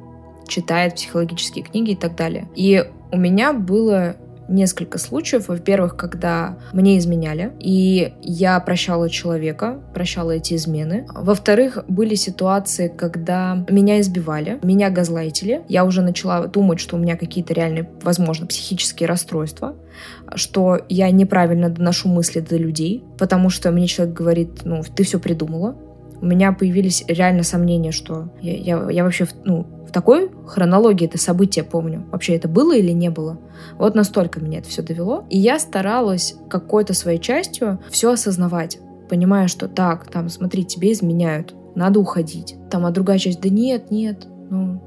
читает 0.48 0.96
психологические 0.96 1.64
книги 1.64 1.92
и 1.92 1.96
так 1.96 2.16
далее. 2.16 2.48
И 2.56 2.86
у 3.12 3.18
меня 3.18 3.54
было 3.54 4.18
несколько 4.48 4.98
случаев. 4.98 5.48
Во-первых, 5.48 5.96
когда 5.96 6.58
мне 6.74 6.98
изменяли, 6.98 7.52
и 7.60 8.14
я 8.22 8.60
прощала 8.60 9.10
человека, 9.10 9.80
прощала 9.94 10.32
эти 10.32 10.56
измены. 10.56 11.06
Во-вторых, 11.14 11.84
были 11.88 12.16
ситуации, 12.16 12.88
когда 12.88 13.66
меня 13.70 14.00
избивали, 14.00 14.60
меня 14.64 14.90
газлайтили. 14.90 15.62
Я 15.68 15.86
уже 15.86 16.02
начала 16.02 16.48
думать, 16.48 16.80
что 16.80 16.96
у 16.96 17.00
меня 17.00 17.18
какие-то 17.18 17.54
реальные, 17.54 17.90
возможно, 18.02 18.48
психические 18.48 19.08
расстройства 19.08 19.76
что 20.36 20.80
я 20.90 21.10
неправильно 21.10 21.70
доношу 21.70 22.08
мысли 22.10 22.40
до 22.40 22.56
людей, 22.56 23.04
потому 23.18 23.50
что 23.50 23.72
мне 23.72 23.88
человек 23.88 24.16
говорит, 24.16 24.62
ну, 24.64 24.84
ты 24.96 25.04
все 25.04 25.20
придумала, 25.20 25.76
у 26.22 26.26
меня 26.26 26.52
появились 26.52 27.04
реально 27.08 27.44
сомнения, 27.44 27.92
что 27.92 28.30
я, 28.42 28.56
я, 28.56 28.92
я 28.92 29.04
вообще 29.04 29.28
ну, 29.44 29.68
в 29.88 29.92
такой 29.92 30.30
хронологии 30.46 31.08
это 31.08 31.18
событие 31.18 31.64
помню. 31.64 32.06
Вообще 32.12 32.36
это 32.36 32.48
было 32.48 32.76
или 32.76 32.92
не 32.92 33.10
было. 33.10 33.40
Вот 33.78 33.96
настолько 33.96 34.40
меня 34.40 34.60
это 34.60 34.70
все 34.70 34.82
довело. 34.82 35.26
И 35.30 35.38
я 35.38 35.60
старалась 35.60 36.36
какой-то 36.50 36.94
своей 36.94 37.20
частью 37.20 37.80
все 37.90 38.12
осознавать, 38.12 38.80
понимая, 39.10 39.48
что 39.48 39.68
так, 39.68 40.10
там, 40.12 40.30
смотри, 40.30 40.66
тебе 40.66 40.92
изменяют, 40.92 41.56
надо 41.76 42.00
уходить. 42.00 42.56
Там, 42.70 42.86
а 42.86 42.92
другая 42.92 43.18
часть, 43.18 43.42
да 43.42 43.50
нет, 43.50 43.92
нет, 43.92 44.28
ну, 44.50 44.82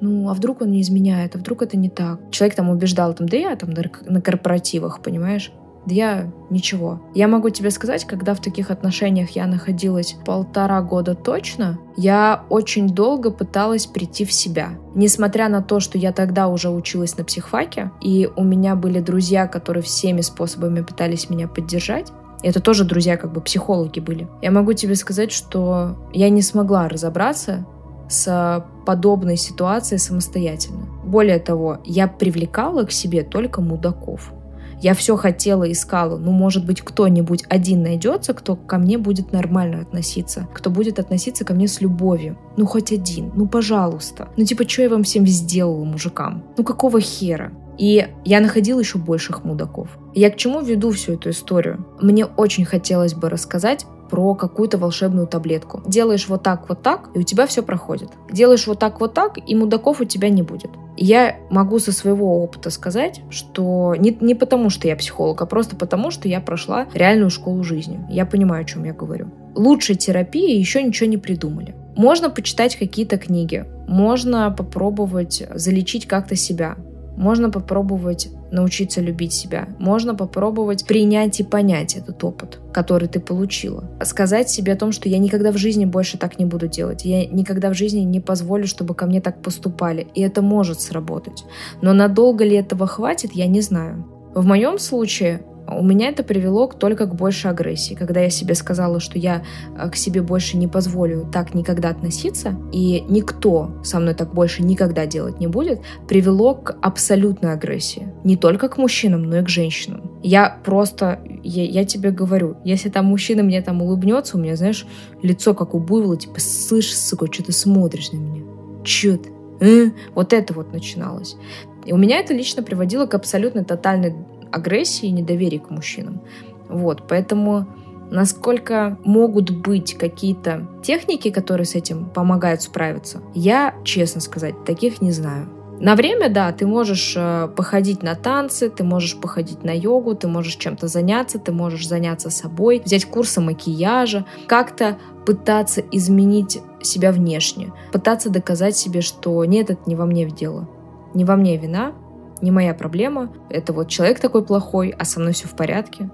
ну, 0.00 0.30
а 0.30 0.34
вдруг 0.34 0.62
он 0.62 0.70
не 0.70 0.80
изменяет, 0.80 1.36
а 1.36 1.38
вдруг 1.38 1.62
это 1.62 1.76
не 1.76 1.90
так. 1.90 2.18
Человек 2.30 2.56
там 2.56 2.70
убеждал, 2.70 3.12
там, 3.12 3.28
да 3.28 3.36
я 3.36 3.54
там 3.56 3.70
на 4.06 4.22
корпоративах, 4.22 5.02
понимаешь? 5.02 5.52
Да 5.86 5.94
я 5.94 6.30
ничего. 6.50 7.00
Я 7.14 7.26
могу 7.26 7.50
тебе 7.50 7.70
сказать, 7.70 8.04
когда 8.04 8.34
в 8.34 8.40
таких 8.40 8.70
отношениях 8.70 9.30
я 9.30 9.46
находилась 9.46 10.16
полтора 10.26 10.82
года 10.82 11.14
точно, 11.14 11.78
я 11.96 12.44
очень 12.50 12.88
долго 12.88 13.30
пыталась 13.30 13.86
прийти 13.86 14.24
в 14.24 14.32
себя. 14.32 14.70
Несмотря 14.94 15.48
на 15.48 15.62
то, 15.62 15.80
что 15.80 15.96
я 15.96 16.12
тогда 16.12 16.48
уже 16.48 16.68
училась 16.68 17.16
на 17.16 17.24
психфаке, 17.24 17.90
и 18.00 18.28
у 18.36 18.44
меня 18.44 18.76
были 18.76 19.00
друзья, 19.00 19.46
которые 19.46 19.82
всеми 19.82 20.20
способами 20.20 20.82
пытались 20.82 21.30
меня 21.30 21.48
поддержать, 21.48 22.12
это 22.42 22.60
тоже 22.60 22.84
друзья, 22.84 23.16
как 23.16 23.32
бы 23.32 23.40
психологи 23.40 24.00
были. 24.00 24.28
Я 24.42 24.50
могу 24.50 24.72
тебе 24.72 24.94
сказать, 24.94 25.30
что 25.30 25.96
я 26.12 26.30
не 26.30 26.42
смогла 26.42 26.88
разобраться 26.88 27.66
с 28.08 28.66
подобной 28.86 29.36
ситуацией 29.36 29.98
самостоятельно. 29.98 30.86
Более 31.04 31.38
того, 31.38 31.78
я 31.84 32.08
привлекала 32.08 32.84
к 32.84 32.92
себе 32.92 33.22
только 33.22 33.60
мудаков. 33.60 34.32
Я 34.80 34.94
все 34.94 35.16
хотела, 35.16 35.70
искала. 35.70 36.16
Ну, 36.16 36.32
может 36.32 36.64
быть, 36.64 36.80
кто-нибудь 36.80 37.44
один 37.48 37.82
найдется, 37.82 38.32
кто 38.32 38.56
ко 38.56 38.78
мне 38.78 38.96
будет 38.96 39.32
нормально 39.32 39.82
относиться, 39.82 40.48
кто 40.54 40.70
будет 40.70 40.98
относиться 40.98 41.44
ко 41.44 41.52
мне 41.52 41.68
с 41.68 41.80
любовью. 41.80 42.38
Ну, 42.56 42.66
хоть 42.66 42.92
один. 42.92 43.30
Ну, 43.34 43.46
пожалуйста. 43.46 44.28
Ну, 44.36 44.44
типа, 44.44 44.68
что 44.68 44.82
я 44.82 44.88
вам 44.88 45.02
всем 45.02 45.26
сделала, 45.26 45.84
мужикам? 45.84 46.44
Ну, 46.56 46.64
какого 46.64 47.00
хера? 47.00 47.52
И 47.78 48.08
я 48.24 48.40
находила 48.40 48.80
еще 48.80 48.98
больших 48.98 49.44
мудаков. 49.44 49.88
Я 50.14 50.30
к 50.30 50.36
чему 50.36 50.60
веду 50.60 50.90
всю 50.90 51.14
эту 51.14 51.30
историю? 51.30 51.86
Мне 52.00 52.26
очень 52.26 52.64
хотелось 52.64 53.14
бы 53.14 53.30
рассказать 53.30 53.86
про 54.10 54.34
какую-то 54.34 54.76
волшебную 54.76 55.26
таблетку. 55.26 55.82
Делаешь 55.86 56.28
вот 56.28 56.42
так, 56.42 56.68
вот 56.68 56.82
так, 56.82 57.10
и 57.14 57.18
у 57.20 57.22
тебя 57.22 57.46
все 57.46 57.62
проходит. 57.62 58.10
Делаешь 58.32 58.66
вот 58.66 58.78
так, 58.78 59.00
вот 59.00 59.14
так, 59.14 59.38
и 59.46 59.54
мудаков 59.54 60.00
у 60.00 60.04
тебя 60.04 60.28
не 60.28 60.42
будет. 60.42 60.70
Я 60.96 61.36
могу 61.48 61.78
со 61.78 61.92
своего 61.92 62.42
опыта 62.42 62.70
сказать, 62.70 63.22
что 63.30 63.94
не, 63.96 64.16
не 64.20 64.34
потому, 64.34 64.68
что 64.68 64.88
я 64.88 64.96
психолог, 64.96 65.40
а 65.40 65.46
просто 65.46 65.76
потому, 65.76 66.10
что 66.10 66.28
я 66.28 66.40
прошла 66.40 66.86
реальную 66.92 67.30
школу 67.30 67.62
жизни. 67.62 68.04
Я 68.10 68.26
понимаю, 68.26 68.62
о 68.62 68.66
чем 68.66 68.84
я 68.84 68.92
говорю. 68.92 69.30
Лучшей 69.54 69.94
терапии 69.94 70.58
еще 70.58 70.82
ничего 70.82 71.08
не 71.08 71.16
придумали. 71.16 71.74
Можно 71.96 72.30
почитать 72.30 72.76
какие-то 72.76 73.18
книги, 73.18 73.64
можно 73.86 74.50
попробовать 74.50 75.42
залечить 75.54 76.06
как-то 76.06 76.36
себя, 76.36 76.76
можно 77.20 77.50
попробовать 77.50 78.30
научиться 78.50 79.02
любить 79.02 79.34
себя. 79.34 79.68
Можно 79.78 80.14
попробовать 80.14 80.86
принять 80.86 81.38
и 81.38 81.44
понять 81.44 81.94
этот 81.94 82.24
опыт, 82.24 82.60
который 82.72 83.08
ты 83.08 83.20
получила. 83.20 83.84
Сказать 84.02 84.48
себе 84.48 84.72
о 84.72 84.76
том, 84.76 84.90
что 84.90 85.06
я 85.06 85.18
никогда 85.18 85.52
в 85.52 85.58
жизни 85.58 85.84
больше 85.84 86.16
так 86.16 86.38
не 86.38 86.46
буду 86.46 86.66
делать. 86.66 87.04
Я 87.04 87.26
никогда 87.26 87.68
в 87.68 87.74
жизни 87.74 88.00
не 88.00 88.20
позволю, 88.20 88.66
чтобы 88.66 88.94
ко 88.94 89.04
мне 89.04 89.20
так 89.20 89.42
поступали. 89.42 90.06
И 90.14 90.22
это 90.22 90.40
может 90.40 90.80
сработать. 90.80 91.44
Но 91.82 91.92
надолго 91.92 92.42
ли 92.42 92.56
этого 92.56 92.86
хватит, 92.86 93.32
я 93.34 93.46
не 93.46 93.60
знаю. 93.60 94.06
В 94.34 94.46
моем 94.46 94.78
случае 94.78 95.42
у 95.66 95.84
меня 95.84 96.08
это 96.08 96.22
привело 96.22 96.66
только 96.66 97.06
к 97.06 97.14
большей 97.14 97.50
агрессии. 97.50 97.94
Когда 97.94 98.20
я 98.20 98.30
себе 98.30 98.54
сказала, 98.54 99.00
что 99.00 99.18
я 99.18 99.42
э, 99.76 99.88
к 99.90 99.96
себе 99.96 100.22
больше 100.22 100.56
не 100.56 100.66
позволю 100.66 101.28
так 101.32 101.54
никогда 101.54 101.90
относиться, 101.90 102.56
и 102.72 103.04
никто 103.08 103.80
со 103.82 104.00
мной 104.00 104.14
так 104.14 104.34
больше 104.34 104.62
никогда 104.62 105.06
делать 105.06 105.40
не 105.40 105.46
будет, 105.46 105.80
привело 106.08 106.54
к 106.54 106.76
абсолютной 106.82 107.52
агрессии. 107.52 108.08
Не 108.24 108.36
только 108.36 108.68
к 108.68 108.78
мужчинам, 108.78 109.22
но 109.22 109.38
и 109.38 109.44
к 109.44 109.48
женщинам. 109.48 110.10
Я 110.22 110.58
просто, 110.64 111.20
я, 111.42 111.64
я 111.64 111.84
тебе 111.84 112.10
говорю, 112.10 112.56
если 112.64 112.88
там 112.88 113.06
мужчина 113.06 113.42
мне 113.42 113.62
там 113.62 113.82
улыбнется, 113.82 114.36
у 114.36 114.40
меня, 114.40 114.56
знаешь, 114.56 114.86
лицо 115.22 115.54
как 115.54 115.74
у 115.74 115.78
буйвола, 115.78 116.16
типа, 116.16 116.40
слышь, 116.40 116.94
сука, 116.94 117.26
что 117.32 117.44
ты 117.44 117.52
смотришь 117.52 118.12
на 118.12 118.16
меня? 118.18 118.42
Чё 118.84 119.16
ты? 119.16 119.30
Э? 119.60 119.90
Вот 120.14 120.32
это 120.32 120.54
вот 120.54 120.72
начиналось. 120.72 121.36
И 121.84 121.92
у 121.92 121.96
меня 121.96 122.18
это 122.18 122.34
лично 122.34 122.62
приводило 122.62 123.06
к 123.06 123.14
абсолютно 123.14 123.64
тотальной 123.64 124.14
агрессии 124.52 125.06
и 125.06 125.12
недоверия 125.12 125.60
к 125.60 125.70
мужчинам. 125.70 126.20
Вот, 126.68 127.08
поэтому 127.08 127.66
Насколько 128.10 128.98
могут 129.04 129.50
быть 129.50 129.94
какие-то 129.94 130.66
техники, 130.82 131.30
которые 131.30 131.64
с 131.64 131.76
этим 131.76 132.06
помогают 132.06 132.60
справиться, 132.60 133.22
я, 133.34 133.74
честно 133.84 134.20
сказать, 134.20 134.64
таких 134.64 135.00
не 135.00 135.12
знаю. 135.12 135.48
На 135.78 135.94
время, 135.94 136.28
да, 136.28 136.52
ты 136.52 136.66
можешь 136.66 137.14
э, 137.16 137.48
походить 137.56 138.02
на 138.02 138.14
танцы, 138.14 138.68
ты 138.68 138.84
можешь 138.84 139.16
походить 139.18 139.64
на 139.64 139.70
йогу, 139.70 140.14
ты 140.14 140.28
можешь 140.28 140.56
чем-то 140.56 140.88
заняться, 140.88 141.38
ты 141.38 141.52
можешь 141.52 141.88
заняться 141.88 142.28
собой, 142.28 142.82
взять 142.84 143.06
курсы 143.06 143.40
макияжа, 143.40 144.26
как-то 144.46 144.98
пытаться 145.24 145.80
изменить 145.92 146.60
себя 146.82 147.12
внешне, 147.12 147.72
пытаться 147.92 148.28
доказать 148.28 148.76
себе, 148.76 149.00
что 149.00 149.42
нет, 149.46 149.70
это 149.70 149.80
не 149.86 149.94
во 149.94 150.04
мне 150.04 150.26
в 150.26 150.34
дело, 150.34 150.68
не 151.14 151.24
во 151.24 151.36
мне 151.36 151.56
вина, 151.56 151.94
не 152.42 152.50
моя 152.50 152.74
проблема, 152.74 153.32
это 153.48 153.72
вот 153.72 153.88
человек 153.88 154.20
такой 154.20 154.44
плохой, 154.44 154.94
а 154.98 155.04
со 155.04 155.20
мной 155.20 155.32
все 155.32 155.46
в 155.46 155.56
порядке, 155.56 156.10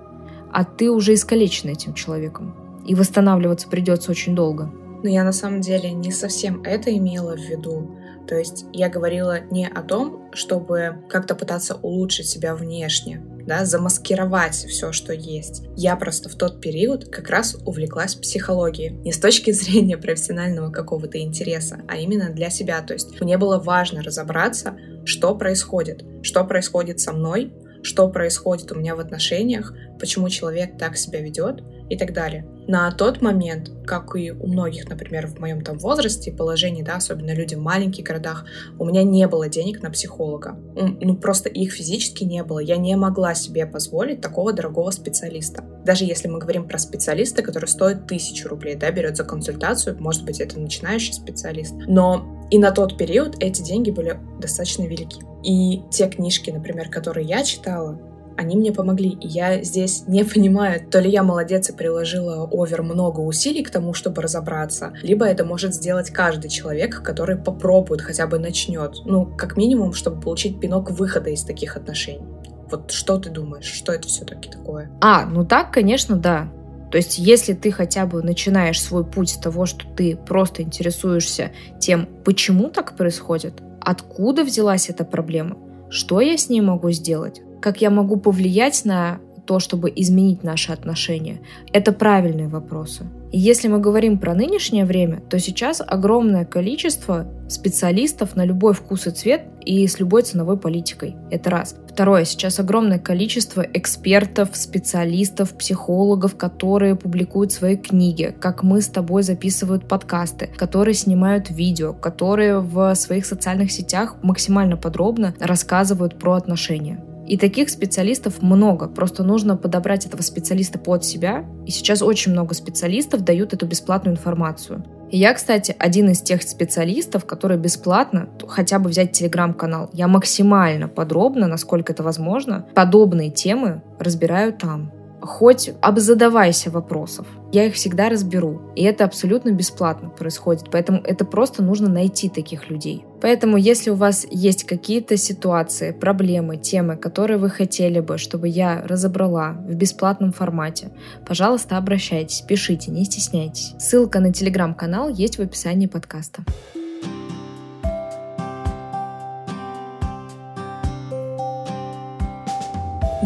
а 0.53 0.65
ты 0.65 0.91
уже 0.91 1.15
искалечен 1.15 1.71
этим 1.71 1.95
человеком, 1.95 2.55
и 2.87 2.95
восстанавливаться 2.95 3.69
придется 3.69 4.11
очень 4.11 4.35
долго. 4.35 4.71
Но 5.03 5.11
я 5.11 5.25
на 5.25 5.33
самом 5.33 5.61
деле 5.61 5.93
не 5.93 6.11
совсем 6.11 6.63
это 6.63 6.95
имела 6.97 7.37
в 7.37 7.41
виду. 7.41 7.99
То 8.27 8.35
есть 8.35 8.65
я 8.73 8.89
говорила 8.89 9.41
не 9.51 9.69
о 9.69 9.83
том, 9.83 10.31
чтобы 10.33 11.05
как-то 11.09 11.35
пытаться 11.35 11.77
улучшить 11.77 12.27
себя 12.27 12.57
внешне, 12.57 13.23
да, 13.47 13.65
замаскировать 13.65 14.55
все, 14.55 14.91
что 14.91 15.13
есть. 15.13 15.63
Я 15.77 15.95
просто 15.95 16.29
в 16.29 16.35
тот 16.35 16.61
период 16.61 17.09
как 17.09 17.31
раз 17.31 17.57
увлеклась 17.65 18.17
психологией. 18.17 18.91
Не 19.05 19.13
с 19.13 19.19
точки 19.19 19.53
зрения 19.53 19.97
профессионального 19.97 20.73
какого-то 20.73 21.21
интереса, 21.21 21.83
а 21.87 21.97
именно 21.99 22.31
для 22.31 22.51
себя. 22.51 22.81
То 22.83 22.95
есть 22.95 23.21
мне 23.21 23.39
было 23.39 23.61
важно 23.61 24.03
разобраться, 24.03 24.77
что 25.07 25.35
происходит, 25.35 26.05
что 26.23 26.45
происходит 26.45 27.01
со 27.01 27.13
мной, 27.13 27.53
что 27.83 28.09
происходит 28.09 28.73
у 28.73 28.75
меня 28.75 28.97
в 28.97 29.01
отношениях, 29.01 29.73
почему 29.99 30.29
человек 30.29 30.77
так 30.77 30.97
себя 30.97 31.21
ведет 31.21 31.63
и 31.89 31.97
так 31.97 32.13
далее. 32.13 32.47
На 32.69 32.91
тот 32.91 33.23
момент, 33.23 33.71
как 33.87 34.17
и 34.17 34.33
у 34.33 34.47
многих, 34.49 34.89
например, 34.89 35.29
в 35.29 35.39
моем 35.39 35.63
там 35.63 35.79
возрасте, 35.79 36.33
положении, 36.33 36.83
да, 36.83 36.97
особенно 36.97 37.33
люди 37.33 37.55
в 37.55 37.61
маленьких 37.61 38.05
городах, 38.05 38.45
у 38.79 38.85
меня 38.85 39.05
не 39.05 39.27
было 39.29 39.49
денег 39.49 39.83
на 39.83 39.91
психолога. 39.91 40.59
Ну, 40.75 41.17
просто 41.17 41.49
их 41.49 41.73
физически 41.73 42.25
не 42.25 42.43
было. 42.43 42.59
Я 42.59 42.77
не 42.77 42.97
могла 42.97 43.35
себе 43.35 43.67
позволить 43.67 44.21
такого 44.21 44.53
дорогого 44.53 44.91
специалиста. 44.91 45.65
Даже 45.85 46.05
если 46.05 46.29
мы 46.29 46.41
говорим 46.41 46.67
про 46.67 46.79
специалиста, 46.79 47.43
который 47.43 47.67
стоит 47.67 48.07
тысячу 48.07 48.49
рублей, 48.49 48.75
да, 48.75 48.91
берет 48.91 49.17
за 49.17 49.25
консультацию, 49.25 49.97
может 50.01 50.25
быть, 50.25 50.41
это 50.41 50.59
начинающий 50.59 51.13
специалист. 51.13 51.75
Но 51.87 52.47
и 52.51 52.59
на 52.59 52.73
тот 52.73 52.97
период 52.99 53.37
эти 53.41 53.63
деньги 53.63 53.91
были 53.91 54.19
достаточно 54.41 54.85
велики. 54.85 55.21
И 55.45 55.83
те 55.91 56.09
книжки, 56.09 56.51
например, 56.51 56.89
которые 56.89 57.27
я 57.27 57.45
читала, 57.45 58.01
они 58.37 58.57
мне 58.57 58.73
помогли. 58.73 59.11
И 59.11 59.27
я 59.29 59.63
здесь 59.63 60.05
не 60.07 60.25
понимаю, 60.25 60.81
то 60.89 60.99
ли 61.01 61.11
я 61.11 61.23
молодец 61.23 61.71
и 61.71 61.73
приложила 61.73 62.49
овер 62.51 62.83
много 62.83 63.21
усилий 63.21 63.63
к 63.63 63.71
тому, 63.71 63.95
чтобы 63.95 64.23
разобраться, 64.23 64.93
либо 65.03 65.27
это 65.27 65.45
может 65.45 65.75
сделать 65.75 66.11
каждый 66.11 66.49
человек, 66.49 67.03
который 67.03 67.37
попробует, 67.37 68.01
хотя 68.01 68.27
бы 68.27 68.39
начнет. 68.39 68.97
Ну, 69.05 69.27
как 69.37 69.57
минимум, 69.57 69.93
чтобы 69.93 70.21
получить 70.21 70.61
пинок 70.61 70.91
выхода 70.91 71.31
из 71.31 71.43
таких 71.43 71.77
отношений. 71.77 72.27
Вот 72.71 72.91
что 72.91 73.19
ты 73.19 73.31
думаешь, 73.31 73.67
что 73.67 73.93
это 73.93 74.09
все-таки 74.09 74.51
такое? 74.51 74.91
А, 75.01 75.25
ну 75.27 75.45
так, 75.45 75.73
конечно, 75.73 76.17
да. 76.17 76.51
То 76.91 76.99
есть, 76.99 77.19
если 77.19 77.53
ты 77.53 77.71
хотя 77.71 78.07
бы 78.07 78.23
начинаешь 78.23 78.81
свой 78.81 79.05
путь 79.05 79.31
с 79.31 79.39
того, 79.39 79.67
что 79.67 79.87
ты 79.97 80.17
просто 80.17 80.63
интересуешься 80.63 81.53
тем, 81.81 82.09
почему 82.25 82.71
так 82.71 82.97
происходит, 82.97 83.61
откуда 83.81 84.45
взялась 84.45 84.89
эта 84.89 85.05
проблема, 85.05 85.57
что 85.91 86.21
я 86.21 86.37
с 86.37 86.49
ней 86.49 86.61
могу 86.61 86.91
сделать, 86.91 87.43
как 87.61 87.81
я 87.81 87.91
могу 87.91 88.17
повлиять 88.17 88.85
на 88.85 89.21
то, 89.47 89.59
чтобы 89.61 89.93
изменить 89.95 90.43
наши 90.43 90.73
отношения? 90.73 91.41
Это 91.73 91.93
правильные 91.93 92.49
вопросы. 92.49 93.07
И 93.33 93.39
если 93.39 93.69
мы 93.69 93.81
говорим 93.81 94.19
про 94.19 94.35
нынешнее 94.35 94.85
время, 94.85 95.21
то 95.29 95.39
сейчас 95.39 95.83
огромное 95.85 96.45
количество 96.45 97.27
специалистов 97.49 98.37
на 98.37 98.45
любой 98.45 98.73
вкус 98.73 99.07
и 99.07 99.11
цвет 99.11 99.43
и 99.65 99.87
с 99.87 99.99
любой 99.99 100.23
ценовой 100.23 100.57
политикой. 100.57 101.17
Это 101.31 101.51
раз. 101.51 101.77
Второе, 101.89 102.25
сейчас 102.25 102.61
огромное 102.61 102.99
количество 102.99 103.61
экспертов, 103.61 104.51
специалистов, 104.53 105.57
психологов, 105.57 106.37
которые 106.37 106.95
публикуют 106.95 107.53
свои 107.53 107.77
книги, 107.77 108.35
как 108.41 108.63
мы 108.63 108.81
с 108.81 108.89
тобой 108.89 109.23
записывают 109.23 109.89
подкасты, 109.89 110.49
которые 110.57 110.95
снимают 110.95 111.51
видео, 111.51 111.93
которые 111.93 112.61
в 112.61 112.95
своих 112.95 113.27
социальных 113.27 113.73
сетях 113.73 114.17
максимально 114.23 114.77
подробно 114.77 115.35
рассказывают 115.41 116.19
про 116.19 116.35
отношения. 116.35 117.01
И 117.27 117.37
таких 117.37 117.71
специалистов 117.71 118.41
много, 118.41 118.89
просто 118.89 119.25
нужно 119.25 119.57
подобрать 119.57 120.07
этого 120.07 120.23
специалиста 120.23 120.79
под 120.79 121.05
себя. 121.05 121.45
И 121.67 121.71
сейчас 121.71 122.03
очень 122.03 122.33
много 122.33 122.55
специалистов 122.55 123.23
дают 123.23 123.53
эту 123.53 123.67
бесплатную 123.67 124.15
информацию. 124.15 124.85
И 125.11 125.19
я, 125.19 125.35
кстати, 125.35 125.75
один 125.79 126.11
из 126.11 126.21
тех 126.21 126.43
специалистов, 126.43 127.25
которые 127.27 127.59
бесплатно, 127.59 128.29
хотя 128.49 128.79
бы 128.79 128.91
взять 128.91 129.13
телеграм-канал, 129.13 129.89
я 129.93 130.09
максимально 130.09 130.89
подробно, 130.89 131.47
насколько 131.47 131.93
это 131.93 132.03
возможно, 132.03 132.67
подобные 132.75 133.31
темы 133.31 133.83
разбираю 133.99 134.53
там 134.53 134.93
хоть 135.27 135.71
обзадавайся 135.83 136.71
вопросов. 136.71 137.27
Я 137.53 137.67
их 137.67 137.75
всегда 137.75 138.09
разберу. 138.09 138.61
И 138.75 138.83
это 138.83 139.05
абсолютно 139.05 139.51
бесплатно 139.51 140.09
происходит. 140.09 140.71
Поэтому 140.71 141.01
это 141.03 141.25
просто 141.25 141.63
нужно 141.63 141.89
найти 141.89 142.29
таких 142.29 142.71
людей. 142.71 143.05
Поэтому, 143.21 143.57
если 143.57 143.91
у 143.91 143.95
вас 143.95 144.27
есть 144.31 144.65
какие-то 144.65 145.17
ситуации, 145.17 145.93
проблемы, 145.93 146.57
темы, 146.57 146.97
которые 146.97 147.39
вы 147.39 147.51
хотели 147.51 148.01
бы, 148.01 148.19
чтобы 148.19 148.49
я 148.49 148.83
разобрала 148.83 149.53
в 149.53 149.75
бесплатном 149.75 150.33
формате, 150.33 150.91
пожалуйста, 151.27 151.77
обращайтесь, 151.77 152.41
пишите, 152.41 152.91
не 152.91 153.05
стесняйтесь. 153.05 153.75
Ссылка 153.79 154.21
на 154.21 154.33
телеграм-канал 154.33 155.09
есть 155.09 155.39
в 155.39 155.43
описании 155.43 155.87
подкаста. 155.87 156.45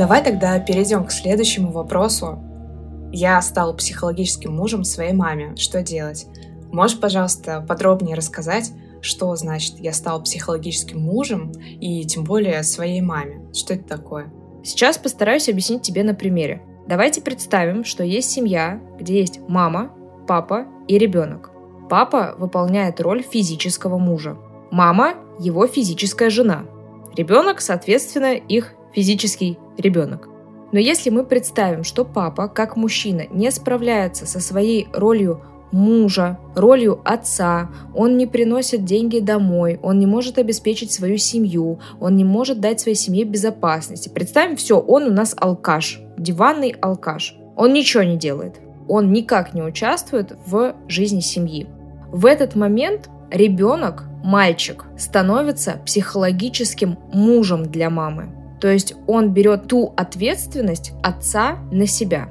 Давай 0.01 0.25
тогда 0.25 0.59
перейдем 0.59 1.05
к 1.05 1.13
следующему 1.13 1.73
вопросу. 1.73 2.43
Я 3.13 3.43
стал 3.43 3.77
психологическим 3.77 4.51
мужем 4.51 4.83
своей 4.83 5.13
маме. 5.13 5.55
Что 5.57 5.83
делать? 5.83 6.27
Можешь, 6.73 6.99
пожалуйста, 6.99 7.63
подробнее 7.69 8.17
рассказать, 8.17 8.73
что 9.03 9.37
значит 9.37 9.79
я 9.79 9.93
стал 9.93 10.23
психологическим 10.23 10.99
мужем 10.99 11.53
и 11.83 12.03
тем 12.07 12.25
более 12.25 12.63
своей 12.63 13.03
маме? 13.03 13.43
Что 13.53 13.75
это 13.75 13.87
такое? 13.87 14.33
Сейчас 14.65 14.97
постараюсь 14.97 15.51
объяснить 15.51 15.83
тебе 15.83 16.03
на 16.03 16.15
примере. 16.15 16.63
Давайте 16.89 17.21
представим, 17.21 17.85
что 17.85 18.03
есть 18.03 18.31
семья, 18.31 18.81
где 18.99 19.21
есть 19.21 19.41
мама, 19.49 19.93
папа 20.27 20.65
и 20.89 20.97
ребенок. 20.97 21.51
Папа 21.91 22.37
выполняет 22.39 23.03
роль 23.03 23.23
физического 23.23 23.99
мужа. 23.99 24.39
Мама– 24.71 25.17
его 25.39 25.67
физическая 25.67 26.31
жена. 26.31 26.65
Ребенок, 27.19 27.61
соответственно, 27.61 28.33
их 28.33 28.77
физический 28.95 29.59
ребенок. 29.79 30.29
Но 30.73 30.79
если 30.79 31.11
мы 31.11 31.25
представим, 31.25 31.85
что 31.85 32.05
папа, 32.05 32.49
как 32.49 32.77
мужчина, 32.77 33.25
не 33.31 33.51
справляется 33.51 34.27
со 34.27 34.41
своей 34.41 34.89
ролью 34.93 35.43
мужа, 35.73 36.39
ролью 36.55 37.01
отца, 37.05 37.71
он 37.95 38.17
не 38.17 38.27
приносит 38.27 38.85
деньги 38.85 39.19
домой, 39.19 39.79
он 39.83 39.99
не 39.99 40.07
может 40.07 40.39
обеспечить 40.39 40.93
свою 40.93 41.17
семью, 41.17 41.81
он 42.01 42.17
не 42.17 42.25
может 42.25 42.61
дать 42.61 42.81
своей 42.81 42.97
семье 42.97 43.25
безопасности. 43.25 44.09
Представим, 44.09 44.57
все, 44.57 44.79
он 44.79 45.05
у 45.05 45.13
нас 45.13 45.35
алкаш, 45.37 46.01
диванный 46.19 46.71
алкаш. 46.81 47.37
Он 47.57 47.73
ничего 47.73 48.03
не 48.03 48.17
делает. 48.17 48.61
Он 48.89 49.13
никак 49.13 49.55
не 49.55 49.63
участвует 49.63 50.33
в 50.47 50.75
жизни 50.89 51.21
семьи. 51.21 51.69
В 52.11 52.27
этот 52.27 52.57
момент 52.57 53.09
ребенок, 53.31 54.05
мальчик, 54.25 54.87
становится 54.99 55.81
психологическим 55.85 56.99
мужем 57.13 57.67
для 57.67 57.91
мамы. 57.91 58.40
То 58.61 58.69
есть 58.69 58.95
он 59.07 59.33
берет 59.33 59.69
ту 59.69 59.93
ответственность 59.97 60.93
отца 61.03 61.59
на 61.73 61.87
себя. 61.87 62.29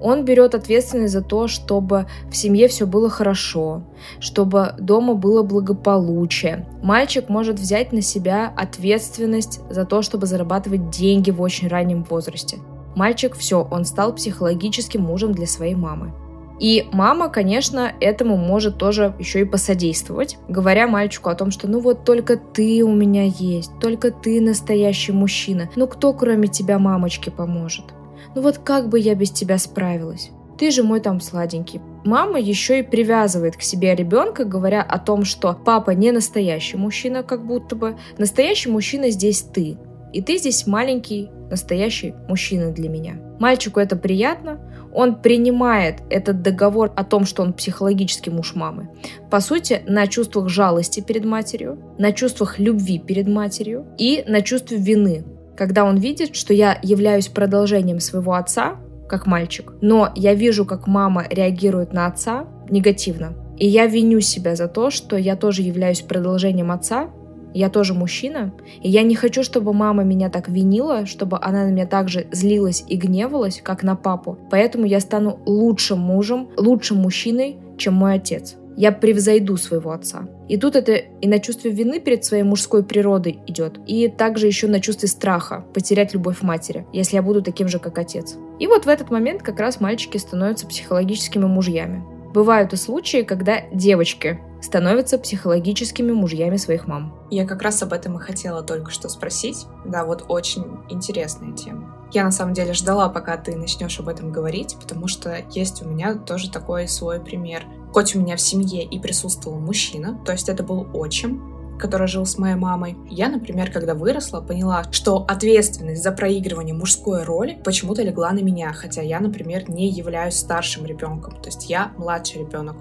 Он 0.00 0.24
берет 0.24 0.56
ответственность 0.56 1.12
за 1.12 1.22
то, 1.22 1.46
чтобы 1.46 2.06
в 2.28 2.36
семье 2.36 2.66
все 2.66 2.86
было 2.86 3.08
хорошо, 3.08 3.82
чтобы 4.18 4.74
дома 4.78 5.14
было 5.14 5.44
благополучие. 5.44 6.66
Мальчик 6.82 7.28
может 7.28 7.60
взять 7.60 7.92
на 7.92 8.02
себя 8.02 8.52
ответственность 8.56 9.60
за 9.70 9.84
то, 9.84 10.02
чтобы 10.02 10.26
зарабатывать 10.26 10.90
деньги 10.90 11.30
в 11.30 11.40
очень 11.40 11.68
раннем 11.68 12.02
возрасте. 12.02 12.58
Мальчик 12.96 13.36
все, 13.36 13.66
он 13.70 13.84
стал 13.84 14.12
психологическим 14.12 15.02
мужем 15.02 15.32
для 15.32 15.46
своей 15.46 15.76
мамы. 15.76 16.12
И 16.60 16.88
мама, 16.92 17.28
конечно, 17.28 17.92
этому 18.00 18.36
может 18.36 18.78
тоже 18.78 19.14
еще 19.18 19.40
и 19.40 19.44
посодействовать, 19.44 20.38
говоря 20.48 20.86
мальчику 20.86 21.30
о 21.30 21.34
том, 21.34 21.50
что 21.50 21.68
ну 21.68 21.80
вот 21.80 22.04
только 22.04 22.36
ты 22.36 22.82
у 22.84 22.92
меня 22.92 23.24
есть, 23.24 23.72
только 23.80 24.10
ты 24.10 24.40
настоящий 24.40 25.12
мужчина, 25.12 25.68
ну 25.76 25.86
кто 25.86 26.12
кроме 26.12 26.48
тебя 26.48 26.78
мамочке 26.78 27.30
поможет? 27.30 27.86
Ну 28.34 28.42
вот 28.42 28.58
как 28.58 28.88
бы 28.88 28.98
я 28.98 29.14
без 29.14 29.30
тебя 29.30 29.58
справилась? 29.58 30.30
Ты 30.58 30.70
же 30.70 30.82
мой 30.84 31.00
там 31.00 31.20
сладенький. 31.20 31.80
Мама 32.04 32.38
еще 32.38 32.80
и 32.80 32.82
привязывает 32.82 33.56
к 33.56 33.62
себе 33.62 33.94
ребенка, 33.94 34.44
говоря 34.44 34.82
о 34.82 34.98
том, 34.98 35.24
что 35.24 35.56
папа 35.64 35.90
не 35.90 36.12
настоящий 36.12 36.76
мужчина, 36.76 37.22
как 37.22 37.44
будто 37.44 37.74
бы. 37.74 37.96
Настоящий 38.18 38.70
мужчина 38.70 39.10
здесь 39.10 39.42
ты. 39.42 39.76
И 40.12 40.20
ты 40.20 40.36
здесь 40.38 40.66
маленький, 40.66 41.30
настоящий 41.50 42.14
мужчина 42.28 42.70
для 42.70 42.88
меня. 42.88 43.16
Мальчику 43.40 43.80
это 43.80 43.96
приятно, 43.96 44.60
Он 44.92 45.16
принимает 45.16 46.02
этот 46.10 46.42
договор 46.42 46.92
о 46.96 47.04
том, 47.04 47.24
что 47.24 47.42
он 47.42 47.52
психологический 47.52 48.30
муж 48.30 48.54
мамы. 48.54 48.90
По 49.30 49.40
сути, 49.40 49.82
на 49.86 50.06
чувствах 50.06 50.48
жалости 50.48 51.00
перед 51.00 51.24
матерью, 51.24 51.78
на 51.98 52.12
чувствах 52.12 52.58
любви 52.58 52.98
перед 52.98 53.28
матерью 53.28 53.86
и 53.98 54.24
на 54.26 54.42
чувстве 54.42 54.78
вины. 54.78 55.24
Когда 55.56 55.84
он 55.84 55.98
видит, 55.98 56.34
что 56.34 56.54
я 56.54 56.78
являюсь 56.82 57.28
продолжением 57.28 58.00
своего 58.00 58.34
отца, 58.34 58.76
как 59.08 59.26
мальчик, 59.26 59.72
но 59.80 60.10
я 60.14 60.34
вижу, 60.34 60.64
как 60.64 60.86
мама 60.86 61.26
реагирует 61.28 61.92
на 61.92 62.06
отца 62.06 62.46
негативно, 62.70 63.34
и 63.58 63.68
я 63.68 63.86
виню 63.86 64.20
себя 64.20 64.56
за 64.56 64.68
то, 64.68 64.90
что 64.90 65.16
я 65.16 65.36
тоже 65.36 65.62
являюсь 65.62 66.00
продолжением 66.00 66.70
отца, 66.70 67.10
я 67.54 67.68
тоже 67.68 67.94
мужчина, 67.94 68.52
и 68.80 68.88
я 68.88 69.02
не 69.02 69.14
хочу, 69.14 69.42
чтобы 69.42 69.72
мама 69.72 70.04
меня 70.04 70.30
так 70.30 70.48
винила, 70.48 71.06
чтобы 71.06 71.38
она 71.40 71.64
на 71.64 71.70
меня 71.70 71.86
также 71.86 72.26
злилась 72.32 72.84
и 72.88 72.96
гневалась, 72.96 73.60
как 73.62 73.82
на 73.82 73.96
папу. 73.96 74.38
Поэтому 74.50 74.86
я 74.86 75.00
стану 75.00 75.38
лучшим 75.46 75.98
мужем, 75.98 76.48
лучшим 76.56 76.98
мужчиной, 76.98 77.58
чем 77.76 77.94
мой 77.94 78.14
отец. 78.14 78.56
Я 78.76 78.90
превзойду 78.90 79.58
своего 79.58 79.90
отца. 79.90 80.28
И 80.48 80.56
тут 80.56 80.76
это 80.76 80.92
и 80.92 81.28
на 81.28 81.38
чувстве 81.38 81.70
вины 81.70 82.00
перед 82.00 82.24
своей 82.24 82.42
мужской 82.42 82.82
природой 82.82 83.40
идет, 83.46 83.78
и 83.86 84.08
также 84.08 84.46
еще 84.46 84.66
на 84.66 84.80
чувстве 84.80 85.08
страха 85.08 85.64
потерять 85.74 86.14
любовь 86.14 86.42
матери, 86.42 86.86
если 86.92 87.16
я 87.16 87.22
буду 87.22 87.42
таким 87.42 87.68
же, 87.68 87.78
как 87.78 87.98
отец. 87.98 88.36
И 88.58 88.66
вот 88.66 88.86
в 88.86 88.88
этот 88.88 89.10
момент 89.10 89.42
как 89.42 89.60
раз 89.60 89.80
мальчики 89.80 90.16
становятся 90.16 90.66
психологическими 90.66 91.44
мужьями. 91.44 92.02
Бывают 92.32 92.72
и 92.72 92.76
случаи, 92.76 93.22
когда 93.22 93.60
девочки 93.72 94.40
становятся 94.62 95.18
психологическими 95.18 96.12
мужьями 96.12 96.56
своих 96.56 96.86
мам. 96.86 97.14
Я 97.30 97.46
как 97.46 97.62
раз 97.62 97.82
об 97.82 97.92
этом 97.92 98.16
и 98.16 98.20
хотела 98.20 98.62
только 98.62 98.90
что 98.90 99.08
спросить. 99.08 99.66
Да, 99.84 100.04
вот 100.04 100.24
очень 100.28 100.64
интересная 100.88 101.52
тема. 101.52 101.96
Я 102.12 102.24
на 102.24 102.30
самом 102.30 102.54
деле 102.54 102.72
ждала, 102.72 103.08
пока 103.08 103.36
ты 103.36 103.56
начнешь 103.56 103.98
об 103.98 104.08
этом 104.08 104.32
говорить, 104.32 104.76
потому 104.80 105.08
что 105.08 105.44
есть 105.50 105.82
у 105.82 105.88
меня 105.88 106.14
тоже 106.14 106.50
такой 106.50 106.86
свой 106.86 107.20
пример. 107.20 107.64
Хоть 107.92 108.14
у 108.14 108.20
меня 108.20 108.36
в 108.36 108.40
семье 108.40 108.84
и 108.84 108.98
присутствовал 108.98 109.58
мужчина, 109.58 110.18
то 110.24 110.32
есть 110.32 110.48
это 110.48 110.62
был 110.62 110.86
отчим, 110.94 111.51
который 111.78 112.06
жил 112.06 112.26
с 112.26 112.38
моей 112.38 112.54
мамой. 112.54 112.96
Я, 113.10 113.28
например, 113.28 113.70
когда 113.70 113.94
выросла, 113.94 114.40
поняла, 114.40 114.84
что 114.90 115.24
ответственность 115.28 116.02
за 116.02 116.12
проигрывание 116.12 116.74
мужской 116.74 117.24
роли 117.24 117.58
почему-то 117.64 118.02
легла 118.02 118.32
на 118.32 118.40
меня, 118.40 118.72
хотя 118.72 119.02
я, 119.02 119.20
например, 119.20 119.70
не 119.70 119.88
являюсь 119.88 120.36
старшим 120.36 120.86
ребенком, 120.86 121.34
то 121.40 121.48
есть 121.48 121.68
я 121.68 121.92
младший 121.96 122.40
ребенок. 122.40 122.76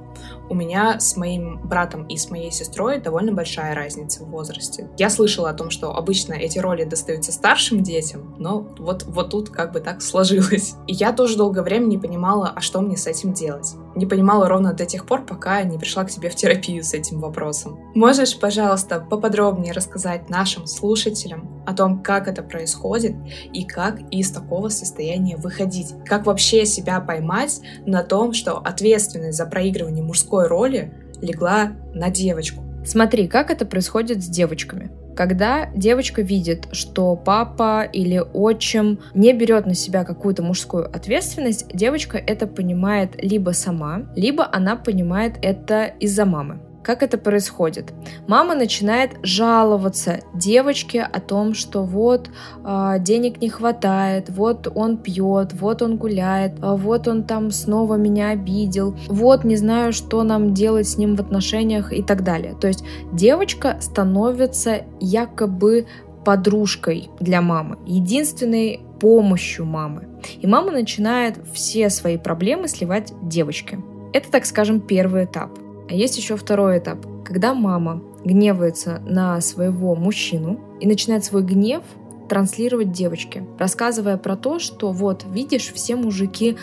У 0.50 0.54
меня 0.54 1.00
с 1.00 1.16
моим 1.16 1.62
братом 1.64 2.06
и 2.08 2.18
с 2.18 2.30
моей 2.30 2.52
сестрой 2.52 3.00
довольно 3.00 3.32
большая 3.32 3.74
разница 3.74 4.24
в 4.24 4.30
возрасте. 4.30 4.90
Я 4.98 5.10
слышала 5.10 5.50
о 5.50 5.54
том, 5.54 5.70
что 5.70 5.96
обычно 5.96 6.34
эти 6.34 6.60
роли 6.60 6.84
достаются 6.84 7.32
старшим 7.32 7.84
детям, 7.84 8.36
но 8.38 8.68
вот, 8.78 9.04
вот 9.04 9.30
тут 9.30 9.50
как 9.50 9.72
бы 9.72 9.80
так 9.80 10.02
сложилось. 10.02 10.76
И 10.88 10.94
я 10.94 11.14
тоже 11.14 11.38
долгое 11.38 11.62
время 11.62 11.86
не 11.86 11.98
понимала, 11.98 12.52
а 12.54 12.62
что 12.62 12.82
мне 12.82 12.98
с 12.98 13.08
этим 13.08 13.34
делать. 13.34 13.76
Не 13.96 14.06
понимала 14.06 14.48
ровно 14.48 14.74
до 14.74 14.86
тех 14.86 15.06
пор, 15.06 15.26
пока 15.26 15.62
не 15.64 15.78
пришла 15.78 16.04
к 16.04 16.10
тебе 16.10 16.30
в 16.30 16.36
терапию 16.36 16.84
с 16.84 16.94
этим 16.94 17.20
вопросом. 17.20 17.80
Можешь, 17.94 18.40
пожалуйста, 18.40 19.00
поподробнее 19.00 19.74
рассказать 19.74 20.30
нашим 20.30 20.68
слушателям 20.68 21.64
о 21.66 21.74
том, 21.74 22.02
как 22.02 22.28
это 22.28 22.44
происходит 22.44 23.16
и 23.54 23.66
как 23.66 24.00
из 24.12 24.32
такого 24.32 24.70
состояния 24.70 25.38
выходить. 25.38 25.94
Как 26.06 26.26
вообще 26.26 26.66
себя 26.66 27.00
поймать 27.02 27.62
на 27.86 28.04
том, 28.04 28.34
что 28.34 28.58
ответственность 28.58 29.38
за 29.38 29.46
проигрывание 29.46 30.04
мужской 30.04 30.48
роли 30.48 30.94
легла 31.22 31.74
на 31.94 32.10
девочку. 32.10 32.64
Смотри, 32.86 33.28
как 33.28 33.52
это 33.52 33.66
происходит 33.66 34.24
с 34.24 34.28
девочками. 34.28 34.90
Когда 35.22 35.70
девочка 35.76 36.24
видит, 36.24 36.68
что 36.72 37.16
папа 37.16 37.84
или 37.84 38.20
отчим 38.34 38.98
не 39.14 39.34
берет 39.34 39.68
на 39.68 39.76
себя 39.76 40.04
какую-то 40.04 40.42
мужскую 40.42 40.88
ответственность, 40.88 41.68
девочка 41.72 42.18
это 42.18 42.48
понимает 42.48 43.22
либо 43.22 43.52
сама, 43.52 44.12
либо 44.16 44.50
она 44.52 44.76
понимает 44.76 45.36
это 45.44 45.94
из-за 46.00 46.26
мамы. 46.26 46.60
Как 46.84 47.04
это 47.04 47.18
происходит? 47.18 47.94
Мама 48.28 48.56
начинает 48.56 49.12
жаловаться 49.22 50.22
девочке 50.34 51.02
о 51.02 51.20
том, 51.20 51.54
что 51.54 51.84
вот 51.84 52.30
э, 52.64 52.96
денег 53.00 53.42
не 53.42 53.50
хватает, 53.50 54.30
вот 54.30 54.68
он 54.74 54.98
пьет, 54.98 55.54
вот 55.54 55.82
он 55.82 55.98
гуляет, 55.98 56.54
э, 56.60 56.76
вот 56.76 57.08
он 57.08 57.24
там 57.24 57.52
снова 57.52 57.96
меня 57.96 58.30
обидел, 58.30 58.98
вот 59.08 59.44
не 59.44 59.58
знаю, 59.58 59.94
что 59.94 60.24
нам 60.24 60.54
делать 60.54 60.88
с 60.88 60.98
ним 60.98 61.16
в 61.16 61.22
отношениях 61.22 61.94
и 61.94 62.02
так 62.02 62.24
далее. 62.24 62.56
То 62.60 62.68
есть 62.68 62.84
девочка 63.14 63.78
становится 63.80 64.82
якобы 65.00 65.86
подружкой 66.26 67.10
для 67.20 67.42
мамы, 67.42 67.78
единственной 67.86 68.82
помощью 69.00 69.66
мамы. 69.66 70.08
И 70.40 70.48
мама 70.48 70.72
начинает 70.72 71.40
все 71.54 71.90
свои 71.90 72.18
проблемы 72.18 72.68
сливать 72.68 73.14
девочке. 73.24 73.80
Это, 74.14 74.30
так 74.30 74.46
скажем, 74.46 74.82
первый 74.82 75.26
этап. 75.26 75.58
А 75.92 75.94
есть 75.94 76.16
еще 76.16 76.38
второй 76.38 76.78
этап, 76.78 77.06
когда 77.26 77.54
мама 77.54 78.02
гневается 78.24 79.02
на 79.06 79.42
своего 79.42 79.94
мужчину 79.94 80.58
и 80.80 80.88
начинает 80.88 81.26
свой 81.26 81.44
гнев 81.44 81.84
транслировать 82.30 82.94
девочке, 82.94 83.46
рассказывая 83.60 84.16
про 84.16 84.38
то, 84.38 84.58
что 84.58 84.94
вот, 84.94 85.26
видишь, 85.30 85.74
все 85.74 85.98
мужики 85.98 86.56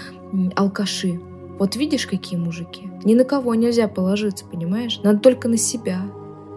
алкаши. 0.57 1.21
Вот 1.59 1.77
видишь, 1.77 2.07
какие 2.07 2.39
мужики. 2.39 2.91
Ни 3.05 3.15
на 3.15 3.25
кого 3.25 3.55
нельзя 3.55 3.87
положиться, 3.87 4.47
понимаешь? 4.47 4.99
Надо 5.03 5.19
только 5.19 5.47
на 5.49 5.59
себя. 5.59 6.01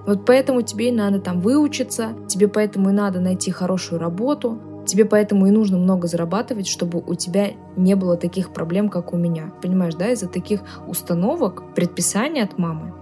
Вот 0.08 0.24
поэтому 0.26 0.62
тебе 0.62 0.88
и 0.88 0.94
надо 0.94 1.20
там 1.20 1.42
выучиться, 1.42 2.14
тебе 2.30 2.48
поэтому 2.48 2.92
и 2.92 2.94
надо 2.94 3.20
найти 3.20 3.52
хорошую 3.52 4.00
работу, 4.00 4.58
Тебе 4.86 5.06
поэтому 5.06 5.48
и 5.48 5.52
нужно 5.52 5.78
много 5.78 6.08
зарабатывать, 6.08 6.68
чтобы 6.68 7.04
у 7.06 7.16
тебя 7.16 7.52
не 7.76 7.96
было 7.96 8.18
таких 8.18 8.52
проблем, 8.52 8.90
как 8.90 9.14
у 9.14 9.18
меня. 9.18 9.52
Понимаешь, 9.62 9.96
да, 9.96 10.12
из-за 10.12 10.28
таких 10.28 10.62
установок, 10.88 11.74
предписаний 11.76 12.44
от 12.44 12.58
мамы, 12.58 12.94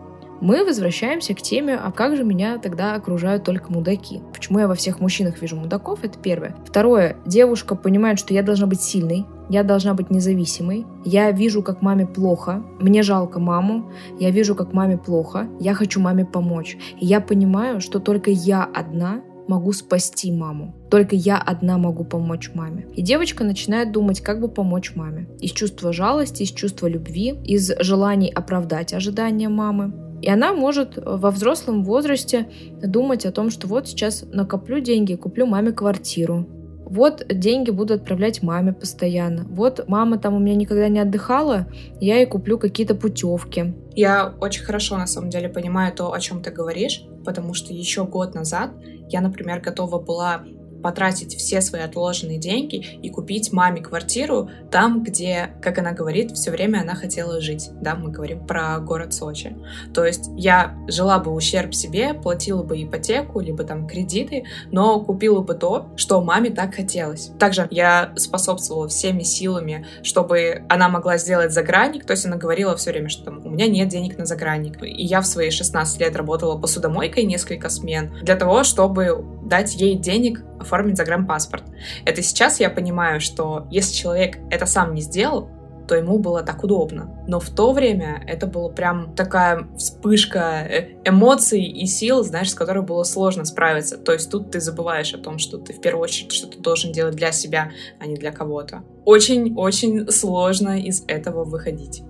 мы 0.41 0.63
возвращаемся 0.63 1.33
к 1.33 1.41
теме, 1.41 1.75
а 1.75 1.91
как 1.91 2.15
же 2.15 2.23
меня 2.23 2.57
тогда 2.59 2.95
окружают 2.95 3.43
только 3.43 3.71
мудаки? 3.73 4.21
Почему 4.33 4.59
я 4.59 4.69
во 4.69 4.75
всех 4.75 5.01
мужчинах 5.01 5.41
вижу 5.41 5.57
мудаков? 5.57 5.99
Это 6.03 6.17
первое. 6.17 6.55
Второе. 6.65 7.17
Девушка 7.25 7.75
понимает, 7.75 8.19
что 8.19 8.33
я 8.33 8.41
должна 8.41 8.65
быть 8.65 8.81
сильной, 8.81 9.25
я 9.49 9.63
должна 9.63 9.95
быть 9.95 10.11
независимой. 10.11 10.85
Я 11.03 11.31
вижу, 11.31 11.63
как 11.63 11.81
маме 11.81 12.05
плохо. 12.05 12.63
Мне 12.79 13.01
жалко 13.01 13.39
маму. 13.39 13.91
Я 14.19 14.29
вижу, 14.29 14.55
как 14.55 14.73
маме 14.73 14.97
плохо. 14.97 15.47
Я 15.59 15.73
хочу 15.73 15.99
маме 15.99 16.23
помочь. 16.23 16.77
И 16.99 17.05
я 17.05 17.19
понимаю, 17.19 17.81
что 17.81 17.99
только 17.99 18.29
я 18.29 18.63
одна 18.63 19.21
могу 19.49 19.73
спасти 19.73 20.31
маму. 20.31 20.75
Только 20.89 21.15
я 21.15 21.37
одна 21.37 21.77
могу 21.77 22.05
помочь 22.05 22.51
маме. 22.53 22.85
И 22.93 23.01
девочка 23.01 23.43
начинает 23.43 23.91
думать, 23.91 24.21
как 24.21 24.39
бы 24.39 24.47
помочь 24.47 24.95
маме. 24.95 25.27
Из 25.39 25.51
чувства 25.51 25.91
жалости, 25.91 26.43
из 26.43 26.51
чувства 26.51 26.87
любви, 26.87 27.35
из 27.43 27.71
желаний 27.79 28.31
оправдать 28.33 28.93
ожидания 28.93 29.49
мамы. 29.49 29.91
И 30.21 30.29
она 30.29 30.53
может 30.53 30.97
во 30.97 31.31
взрослом 31.31 31.83
возрасте 31.83 32.47
думать 32.81 33.25
о 33.25 33.31
том, 33.31 33.49
что 33.49 33.67
вот 33.67 33.87
сейчас 33.87 34.23
накоплю 34.31 34.81
деньги, 34.81 35.15
куплю 35.15 35.45
маме 35.45 35.71
квартиру, 35.71 36.45
вот 36.89 37.23
деньги 37.29 37.69
буду 37.69 37.93
отправлять 37.93 38.41
маме 38.41 38.73
постоянно. 38.73 39.45
Вот 39.47 39.87
мама 39.87 40.17
там 40.17 40.33
у 40.33 40.39
меня 40.39 40.55
никогда 40.55 40.87
не 40.89 40.99
отдыхала, 40.99 41.67
я 42.01 42.17
ей 42.17 42.25
куплю 42.25 42.57
какие-то 42.57 42.95
путевки. 42.95 43.75
Я 43.95 44.33
очень 44.41 44.63
хорошо 44.63 44.97
на 44.97 45.05
самом 45.05 45.29
деле 45.29 45.49
понимаю 45.49 45.93
то, 45.95 46.11
о 46.11 46.19
чем 46.19 46.41
ты 46.41 46.49
говоришь, 46.49 47.05
потому 47.23 47.53
что 47.53 47.73
еще 47.73 48.05
год 48.05 48.33
назад 48.33 48.71
я, 49.13 49.21
например, 49.21 49.61
готова 49.61 49.99
была 49.99 50.45
потратить 50.81 51.35
все 51.35 51.61
свои 51.61 51.81
отложенные 51.81 52.37
деньги 52.37 52.99
и 53.01 53.09
купить 53.09 53.51
маме 53.51 53.81
квартиру 53.81 54.49
там, 54.71 55.03
где, 55.03 55.51
как 55.61 55.77
она 55.77 55.91
говорит, 55.91 56.31
все 56.31 56.51
время 56.51 56.81
она 56.81 56.95
хотела 56.95 57.41
жить. 57.41 57.69
Да, 57.81 57.95
мы 57.95 58.11
говорим 58.11 58.45
про 58.45 58.79
город 58.79 59.13
Сочи. 59.13 59.55
То 59.93 60.05
есть 60.05 60.29
я 60.35 60.77
жила 60.87 61.19
бы 61.19 61.31
ущерб 61.31 61.73
себе, 61.73 62.13
платила 62.13 62.63
бы 62.63 62.81
ипотеку, 62.81 63.39
либо 63.39 63.63
там 63.63 63.87
кредиты, 63.87 64.43
но 64.71 64.99
купила 64.99 65.41
бы 65.41 65.53
то, 65.55 65.89
что 65.95 66.21
маме 66.21 66.49
так 66.49 66.75
хотелось. 66.75 67.31
Также 67.39 67.67
я 67.71 68.13
способствовала 68.15 68.87
всеми 68.87 69.23
силами, 69.23 69.85
чтобы 70.03 70.63
она 70.69 70.89
могла 70.89 71.17
сделать 71.17 71.51
загранник, 71.51 72.05
то 72.05 72.11
есть 72.11 72.25
она 72.25 72.37
говорила 72.37 72.75
все 72.75 72.91
время, 72.91 73.09
что 73.09 73.25
там, 73.25 73.45
у 73.45 73.49
меня 73.49 73.67
нет 73.67 73.89
денег 73.89 74.17
на 74.17 74.25
загранник. 74.25 74.81
И 74.83 75.03
я 75.03 75.21
в 75.21 75.27
свои 75.27 75.49
16 75.49 75.99
лет 75.99 76.15
работала 76.15 76.57
посудомойкой 76.57 77.23
несколько 77.23 77.69
смен 77.69 78.13
для 78.21 78.35
того, 78.35 78.63
чтобы 78.63 79.25
дать 79.49 79.75
ей 79.75 79.95
денег 79.95 80.43
оформить 80.59 80.97
загранпаспорт. 80.97 81.63
Это 82.05 82.21
сейчас 82.21 82.59
я 82.59 82.69
понимаю, 82.69 83.19
что 83.19 83.67
если 83.71 83.93
человек 83.93 84.37
это 84.49 84.65
сам 84.65 84.93
не 84.93 85.01
сделал, 85.01 85.49
то 85.89 85.95
ему 85.95 86.19
было 86.19 86.43
так 86.43 86.63
удобно. 86.63 87.09
Но 87.27 87.39
в 87.39 87.49
то 87.49 87.73
время 87.73 88.23
это 88.27 88.45
была 88.45 88.69
прям 88.69 89.15
такая 89.15 89.67
вспышка 89.75 90.67
э, 90.69 90.89
эмоций 91.03 91.63
и 91.63 91.87
сил, 91.87 92.23
знаешь, 92.23 92.51
с 92.51 92.53
которой 92.53 92.83
было 92.83 93.03
сложно 93.03 93.43
справиться. 93.43 93.97
То 93.97 94.13
есть 94.13 94.29
тут 94.29 94.51
ты 94.51 94.59
забываешь 94.59 95.15
о 95.15 95.17
том, 95.17 95.39
что 95.39 95.57
ты 95.57 95.73
в 95.73 95.81
первую 95.81 96.03
очередь 96.03 96.31
что-то 96.31 96.59
должен 96.59 96.91
делать 96.91 97.15
для 97.15 97.31
себя, 97.31 97.71
а 97.99 98.05
не 98.05 98.15
для 98.15 98.31
кого-то. 98.31 98.83
Очень-очень 99.05 100.11
сложно 100.11 100.79
из 100.79 101.03
этого 101.07 101.43
выходить 101.43 102.03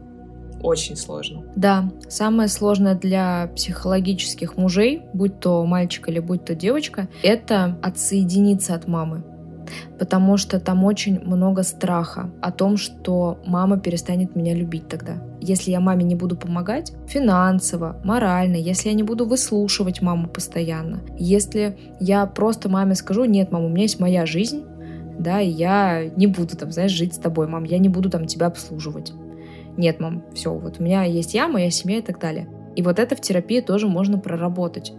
очень 0.61 0.95
сложно. 0.95 1.43
Да, 1.55 1.91
самое 2.07 2.49
сложное 2.49 2.95
для 2.95 3.49
психологических 3.55 4.57
мужей, 4.57 5.03
будь 5.13 5.39
то 5.39 5.65
мальчик 5.65 6.09
или 6.09 6.19
будь 6.19 6.45
то 6.45 6.55
девочка, 6.55 7.07
это 7.23 7.77
отсоединиться 7.81 8.75
от 8.75 8.87
мамы. 8.87 9.23
потому 9.97 10.37
что 10.37 10.59
там 10.59 10.83
очень 10.83 11.19
много 11.21 11.63
страха 11.63 12.31
о 12.41 12.51
том, 12.51 12.77
что 12.77 13.39
мама 13.45 13.79
перестанет 13.79 14.35
меня 14.35 14.53
любить 14.53 14.87
тогда. 14.87 15.21
Если 15.41 15.71
я 15.71 15.79
маме 15.79 16.03
не 16.03 16.15
буду 16.15 16.35
помогать 16.35 16.93
финансово, 17.07 17.97
морально, 18.03 18.55
если 18.55 18.89
я 18.89 18.95
не 18.95 19.03
буду 19.03 19.25
выслушивать 19.25 20.01
маму 20.01 20.27
постоянно, 20.27 21.01
если 21.17 21.77
я 21.99 22.25
просто 22.25 22.69
маме 22.69 22.95
скажу, 22.95 23.25
нет, 23.25 23.51
мама, 23.51 23.67
у 23.67 23.69
меня 23.69 23.83
есть 23.83 23.99
моя 23.99 24.25
жизнь, 24.25 24.63
да, 25.17 25.41
и 25.41 25.49
я 25.49 26.05
не 26.15 26.27
буду 26.27 26.55
там, 26.55 26.71
знаешь, 26.71 26.91
жить 26.91 27.13
с 27.13 27.17
тобой, 27.17 27.47
мам, 27.47 27.65
я 27.65 27.77
не 27.77 27.89
буду 27.89 28.09
там 28.09 28.25
тебя 28.25 28.47
обслуживать. 28.47 29.13
Нет, 29.79 30.01
мам, 30.01 30.25
все, 30.33 30.53
вот 30.53 30.81
у 30.81 30.83
меня 30.83 31.05
есть 31.05 31.33
я, 31.33 31.47
моя 31.47 31.71
семья 31.71 31.99
и 31.99 32.01
так 32.01 32.19
далее. 32.19 32.49
И 32.75 32.83
вот 32.83 32.99
это 32.99 33.15
в 33.15 33.21
терапии 33.21 33.61
тоже 33.61 33.87
можно 33.87 34.19
проработать. 34.19 34.91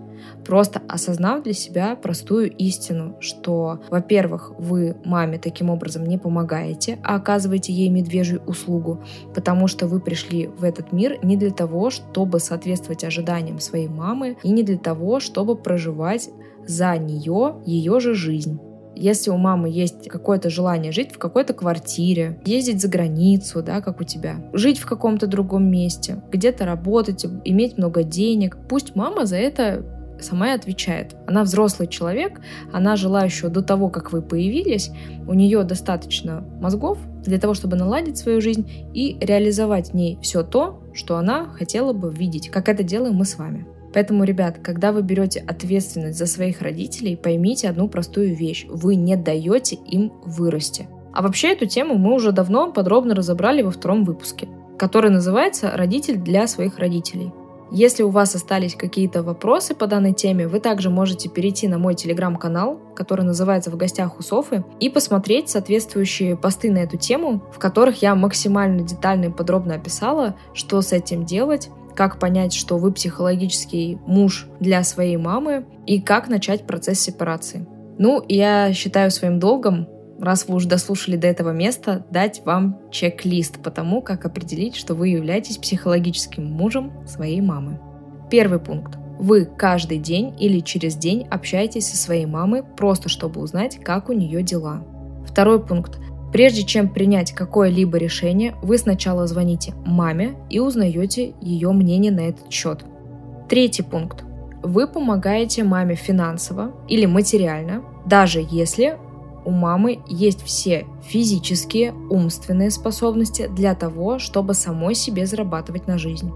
Просто 0.46 0.80
осознав 0.88 1.42
для 1.42 1.52
себя 1.52 1.94
простую 1.96 2.50
истину, 2.56 3.14
что, 3.20 3.80
во-первых, 3.90 4.52
вы 4.58 4.96
маме 5.04 5.38
таким 5.38 5.68
образом 5.68 6.06
не 6.06 6.16
помогаете, 6.16 6.98
а 7.04 7.16
оказываете 7.16 7.74
ей 7.74 7.90
медвежью 7.90 8.40
услугу, 8.46 9.04
потому 9.34 9.66
что 9.66 9.86
вы 9.86 10.00
пришли 10.00 10.46
в 10.46 10.64
этот 10.64 10.92
мир 10.92 11.18
не 11.22 11.36
для 11.36 11.50
того, 11.50 11.90
чтобы 11.90 12.40
соответствовать 12.40 13.04
ожиданиям 13.04 13.60
своей 13.60 13.88
мамы, 13.88 14.38
и 14.42 14.50
не 14.50 14.62
для 14.62 14.78
того, 14.78 15.20
чтобы 15.20 15.56
проживать 15.56 16.30
за 16.66 16.96
нее 16.96 17.56
ее 17.66 18.00
же 18.00 18.14
жизнь. 18.14 18.58
Если 18.94 19.30
у 19.30 19.36
мамы 19.36 19.70
есть 19.70 20.08
какое-то 20.08 20.50
желание 20.50 20.92
жить 20.92 21.12
в 21.12 21.18
какой-то 21.18 21.54
квартире, 21.54 22.40
ездить 22.44 22.80
за 22.80 22.88
границу, 22.88 23.62
да, 23.62 23.80
как 23.80 24.00
у 24.00 24.04
тебя, 24.04 24.36
жить 24.52 24.78
в 24.78 24.86
каком-то 24.86 25.26
другом 25.26 25.70
месте, 25.70 26.22
где-то 26.30 26.66
работать, 26.66 27.24
иметь 27.44 27.78
много 27.78 28.02
денег, 28.02 28.58
пусть 28.68 28.96
мама 28.96 29.26
за 29.26 29.36
это 29.36 29.84
сама 30.22 30.50
и 30.52 30.54
отвечает. 30.54 31.16
Она 31.26 31.44
взрослый 31.44 31.88
человек, 31.88 32.40
она 32.72 32.96
жила 32.96 33.24
еще 33.24 33.48
до 33.48 33.62
того, 33.62 33.88
как 33.88 34.12
вы 34.12 34.22
появились, 34.22 34.90
у 35.26 35.34
нее 35.34 35.62
достаточно 35.62 36.44
мозгов 36.60 36.98
для 37.24 37.38
того, 37.38 37.54
чтобы 37.54 37.76
наладить 37.76 38.18
свою 38.18 38.40
жизнь 38.40 38.70
и 38.94 39.16
реализовать 39.20 39.90
в 39.90 39.94
ней 39.94 40.18
все 40.22 40.42
то, 40.42 40.82
что 40.92 41.16
она 41.16 41.46
хотела 41.46 41.92
бы 41.92 42.12
видеть, 42.12 42.50
как 42.50 42.68
это 42.68 42.82
делаем 42.82 43.14
мы 43.14 43.24
с 43.24 43.38
вами. 43.38 43.66
Поэтому, 43.92 44.24
ребят, 44.24 44.58
когда 44.62 44.92
вы 44.92 45.02
берете 45.02 45.40
ответственность 45.46 46.18
за 46.18 46.26
своих 46.26 46.62
родителей, 46.62 47.16
поймите 47.16 47.68
одну 47.68 47.88
простую 47.88 48.34
вещь. 48.36 48.66
Вы 48.68 48.94
не 48.94 49.16
даете 49.16 49.76
им 49.76 50.12
вырасти. 50.24 50.88
А 51.12 51.22
вообще 51.22 51.52
эту 51.52 51.66
тему 51.66 51.96
мы 51.96 52.14
уже 52.14 52.32
давно 52.32 52.72
подробно 52.72 53.14
разобрали 53.14 53.62
во 53.62 53.70
втором 53.70 54.04
выпуске, 54.04 54.48
который 54.78 55.10
называется 55.10 55.72
«Родитель 55.74 56.18
для 56.18 56.46
своих 56.46 56.78
родителей». 56.78 57.32
Если 57.72 58.02
у 58.02 58.08
вас 58.08 58.34
остались 58.34 58.74
какие-то 58.74 59.22
вопросы 59.22 59.76
по 59.76 59.86
данной 59.86 60.12
теме, 60.12 60.48
вы 60.48 60.58
также 60.58 60.90
можете 60.90 61.28
перейти 61.28 61.68
на 61.68 61.78
мой 61.78 61.94
телеграм-канал, 61.94 62.80
который 62.96 63.24
называется 63.24 63.70
«В 63.70 63.76
гостях 63.76 64.18
у 64.18 64.22
Софы», 64.22 64.64
и 64.80 64.88
посмотреть 64.88 65.50
соответствующие 65.50 66.36
посты 66.36 66.72
на 66.72 66.78
эту 66.78 66.96
тему, 66.96 67.40
в 67.54 67.60
которых 67.60 68.02
я 68.02 68.16
максимально 68.16 68.82
детально 68.82 69.26
и 69.26 69.30
подробно 69.30 69.76
описала, 69.76 70.34
что 70.52 70.82
с 70.82 70.92
этим 70.92 71.24
делать, 71.24 71.70
как 71.94 72.18
понять, 72.18 72.52
что 72.52 72.78
вы 72.78 72.92
психологический 72.92 73.98
муж 74.06 74.46
для 74.60 74.82
своей 74.84 75.16
мамы 75.16 75.66
и 75.86 76.00
как 76.00 76.28
начать 76.28 76.66
процесс 76.66 77.00
сепарации. 77.00 77.66
Ну, 77.98 78.24
я 78.28 78.72
считаю 78.72 79.10
своим 79.10 79.38
долгом 79.38 79.86
раз 80.20 80.46
вы 80.46 80.54
уже 80.54 80.68
дослушали 80.68 81.16
до 81.16 81.26
этого 81.26 81.50
места, 81.50 82.04
дать 82.10 82.42
вам 82.44 82.78
чек-лист 82.90 83.62
по 83.62 83.70
тому, 83.70 84.02
как 84.02 84.24
определить, 84.26 84.76
что 84.76 84.94
вы 84.94 85.08
являетесь 85.08 85.56
психологическим 85.56 86.44
мужем 86.44 86.92
своей 87.06 87.40
мамы. 87.40 87.80
Первый 88.30 88.60
пункт. 88.60 88.98
Вы 89.18 89.44
каждый 89.44 89.98
день 89.98 90.34
или 90.38 90.60
через 90.60 90.96
день 90.96 91.26
общаетесь 91.30 91.88
со 91.88 91.96
своей 91.96 92.26
мамой, 92.26 92.62
просто 92.62 93.08
чтобы 93.08 93.40
узнать, 93.40 93.78
как 93.82 94.08
у 94.08 94.12
нее 94.12 94.42
дела. 94.42 94.84
Второй 95.26 95.64
пункт. 95.64 95.98
Прежде 96.32 96.62
чем 96.62 96.88
принять 96.88 97.32
какое-либо 97.32 97.98
решение, 97.98 98.54
вы 98.62 98.78
сначала 98.78 99.26
звоните 99.26 99.74
маме 99.84 100.36
и 100.48 100.60
узнаете 100.60 101.34
ее 101.40 101.72
мнение 101.72 102.12
на 102.12 102.20
этот 102.20 102.52
счет. 102.52 102.84
Третий 103.48 103.82
пункт. 103.82 104.24
Вы 104.62 104.86
помогаете 104.86 105.64
маме 105.64 105.96
финансово 105.96 106.72
или 106.86 107.06
материально, 107.06 107.82
даже 108.06 108.46
если 108.48 108.96
у 109.44 109.50
мамы 109.50 110.00
есть 110.06 110.42
все 110.44 110.86
физические, 111.02 111.92
умственные 112.10 112.70
способности 112.70 113.48
для 113.48 113.74
того, 113.74 114.18
чтобы 114.18 114.54
самой 114.54 114.94
себе 114.94 115.26
зарабатывать 115.26 115.86
на 115.86 115.98
жизнь. 115.98 116.30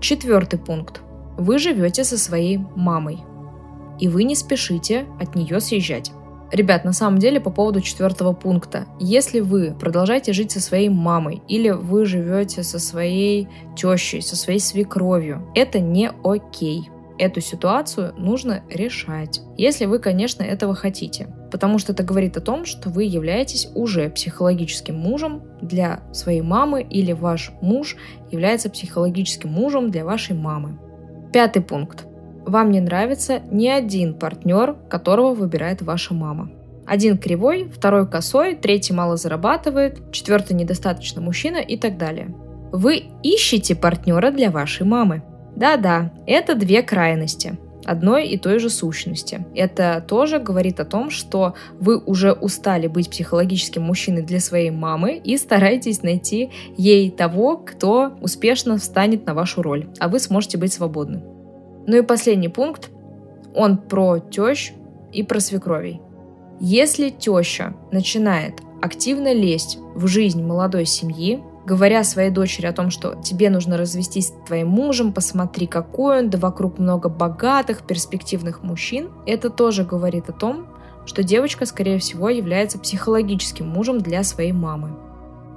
Четвертый 0.00 0.58
пункт. 0.58 1.02
Вы 1.36 1.58
живете 1.58 2.04
со 2.04 2.18
своей 2.18 2.58
мамой. 2.74 3.18
И 4.00 4.08
вы 4.08 4.24
не 4.24 4.34
спешите 4.34 5.06
от 5.20 5.34
нее 5.34 5.60
съезжать. 5.60 6.10
Ребят, 6.50 6.84
на 6.84 6.92
самом 6.92 7.18
деле 7.18 7.40
по 7.40 7.50
поводу 7.50 7.80
четвертого 7.80 8.32
пункта. 8.32 8.86
Если 8.98 9.40
вы 9.40 9.74
продолжаете 9.78 10.32
жить 10.32 10.50
со 10.50 10.60
своей 10.60 10.88
мамой 10.88 11.42
или 11.46 11.70
вы 11.70 12.06
живете 12.06 12.62
со 12.62 12.78
своей 12.78 13.48
тещей, 13.76 14.22
со 14.22 14.34
своей 14.34 14.60
свекровью, 14.60 15.46
это 15.54 15.78
не 15.78 16.10
окей 16.24 16.90
эту 17.18 17.40
ситуацию 17.40 18.14
нужно 18.16 18.62
решать, 18.70 19.40
если 19.56 19.86
вы, 19.86 19.98
конечно, 19.98 20.42
этого 20.42 20.74
хотите. 20.74 21.34
Потому 21.50 21.78
что 21.78 21.92
это 21.92 22.02
говорит 22.02 22.36
о 22.36 22.40
том, 22.40 22.64
что 22.64 22.90
вы 22.90 23.04
являетесь 23.04 23.68
уже 23.74 24.08
психологическим 24.08 24.96
мужем 24.96 25.42
для 25.60 26.02
своей 26.12 26.42
мамы 26.42 26.82
или 26.82 27.12
ваш 27.12 27.52
муж 27.60 27.96
является 28.30 28.70
психологическим 28.70 29.50
мужем 29.50 29.90
для 29.90 30.04
вашей 30.04 30.36
мамы. 30.36 30.78
Пятый 31.32 31.62
пункт. 31.62 32.06
Вам 32.48 32.70
не 32.70 32.80
нравится 32.80 33.42
ни 33.50 33.68
один 33.68 34.14
партнер, 34.14 34.74
которого 34.88 35.34
выбирает 35.34 35.82
ваша 35.82 36.14
мама. 36.14 36.50
Один 36.86 37.18
кривой, 37.18 37.70
второй 37.70 38.08
косой, 38.08 38.54
третий 38.54 38.94
мало 38.94 39.18
зарабатывает, 39.18 40.10
четвертый 40.12 40.54
недостаточно 40.54 41.20
мужчина 41.20 41.58
и 41.58 41.76
так 41.76 41.98
далее. 41.98 42.34
Вы 42.72 43.04
ищете 43.22 43.76
партнера 43.76 44.30
для 44.30 44.50
вашей 44.50 44.86
мамы. 44.86 45.22
Да-да, 45.56 46.10
это 46.26 46.54
две 46.54 46.82
крайности 46.82 47.58
одной 47.84 48.28
и 48.28 48.36
той 48.36 48.58
же 48.58 48.68
сущности. 48.68 49.46
Это 49.54 50.04
тоже 50.06 50.38
говорит 50.38 50.78
о 50.78 50.84
том, 50.84 51.10
что 51.10 51.54
вы 51.80 51.98
уже 51.98 52.32
устали 52.32 52.86
быть 52.86 53.08
психологическим 53.10 53.82
мужчиной 53.82 54.22
для 54.22 54.40
своей 54.40 54.70
мамы 54.70 55.16
и 55.16 55.38
стараетесь 55.38 56.02
найти 56.02 56.50
ей 56.76 57.10
того, 57.10 57.56
кто 57.56 58.12
успешно 58.20 58.76
встанет 58.76 59.24
на 59.26 59.32
вашу 59.32 59.62
роль, 59.62 59.88
а 59.98 60.08
вы 60.08 60.18
сможете 60.18 60.58
быть 60.58 60.72
свободны. 60.72 61.22
Ну 61.88 61.96
и 61.96 62.02
последний 62.02 62.50
пункт, 62.50 62.90
он 63.54 63.78
про 63.78 64.18
тещ 64.18 64.72
и 65.10 65.22
про 65.22 65.40
свекровей. 65.40 66.02
Если 66.60 67.08
теща 67.08 67.74
начинает 67.90 68.60
активно 68.82 69.32
лезть 69.32 69.78
в 69.94 70.06
жизнь 70.06 70.44
молодой 70.44 70.84
семьи, 70.84 71.42
говоря 71.64 72.04
своей 72.04 72.30
дочери 72.30 72.66
о 72.66 72.74
том, 72.74 72.90
что 72.90 73.14
тебе 73.24 73.48
нужно 73.48 73.78
развестись 73.78 74.28
с 74.28 74.46
твоим 74.46 74.68
мужем, 74.68 75.14
посмотри, 75.14 75.66
какой 75.66 76.18
он, 76.18 76.30
да 76.30 76.36
вокруг 76.36 76.78
много 76.78 77.08
богатых, 77.08 77.86
перспективных 77.86 78.62
мужчин, 78.62 79.08
это 79.26 79.48
тоже 79.48 79.82
говорит 79.82 80.28
о 80.28 80.34
том, 80.34 80.66
что 81.06 81.22
девочка, 81.22 81.64
скорее 81.64 81.98
всего, 81.98 82.28
является 82.28 82.78
психологическим 82.78 83.66
мужем 83.66 84.00
для 84.00 84.24
своей 84.24 84.52
мамы. 84.52 84.90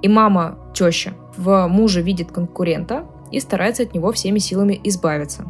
И 0.02 0.08
мама, 0.08 0.58
теща, 0.74 1.14
в 1.36 1.68
муже 1.68 2.02
видит 2.02 2.32
конкурента 2.32 3.06
и 3.32 3.42
старается 3.42 3.84
от 3.84 3.94
него 3.94 4.14
всеми 4.14 4.40
силами 4.40 4.80
избавиться. 4.86 5.46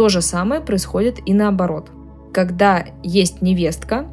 То 0.00 0.08
же 0.08 0.22
самое 0.22 0.62
происходит 0.62 1.18
и 1.26 1.34
наоборот. 1.34 1.90
Когда 2.32 2.86
есть 3.02 3.42
невестка, 3.42 4.06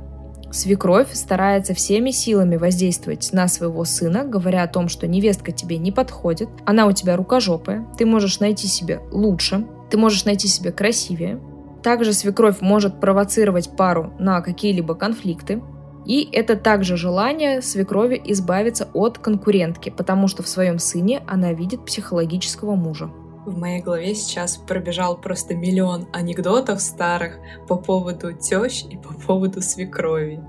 Свекровь 0.52 1.14
старается 1.14 1.74
всеми 1.74 2.12
силами 2.12 2.58
воздействовать 2.58 3.30
на 3.32 3.48
своего 3.48 3.86
сына, 3.86 4.26
говоря 4.26 4.64
о 4.64 4.68
том, 4.68 4.90
что 4.90 5.08
невестка 5.08 5.54
тебе 5.54 5.78
не 5.78 5.94
подходит, 5.94 6.50
она 6.66 6.88
у 6.88 6.92
тебя 6.92 7.16
рукожопая, 7.16 7.88
ты 7.98 8.06
можешь 8.06 8.42
найти 8.42 8.68
себе 8.68 9.00
лучше, 9.14 9.66
ты 9.90 9.98
можешь 9.98 10.26
найти 10.26 10.50
себе 10.50 10.74
красивее. 10.74 11.40
Также 11.84 12.12
свекровь 12.12 12.60
может 12.60 13.00
провоцировать 13.00 13.70
пару 13.78 14.12
на 14.20 14.42
какие-либо 14.42 14.94
конфликты, 14.94 15.64
и 16.06 16.28
это 16.34 16.58
также 16.58 16.98
желание 16.98 17.62
свекрови 17.62 18.22
избавиться 18.26 18.90
от 18.94 19.20
конкурентки, 19.20 19.90
потому 19.90 20.28
что 20.28 20.44
в 20.44 20.50
своем 20.50 20.80
сыне 20.80 21.24
она 21.28 21.54
видит 21.54 21.86
психологического 21.86 22.76
мужа. 22.76 23.10
В 23.48 23.58
моей 23.58 23.82
голове 23.82 24.14
сейчас 24.14 24.58
пробежал 24.58 25.16
просто 25.22 25.56
миллион 25.56 26.10
анекдотов 26.12 26.82
старых 26.82 27.40
по 27.70 27.78
поводу 27.78 28.34
тещ 28.34 28.84
и 28.84 28.98
по 28.98 29.14
поводу 29.14 29.62
свекрови. 29.62 30.42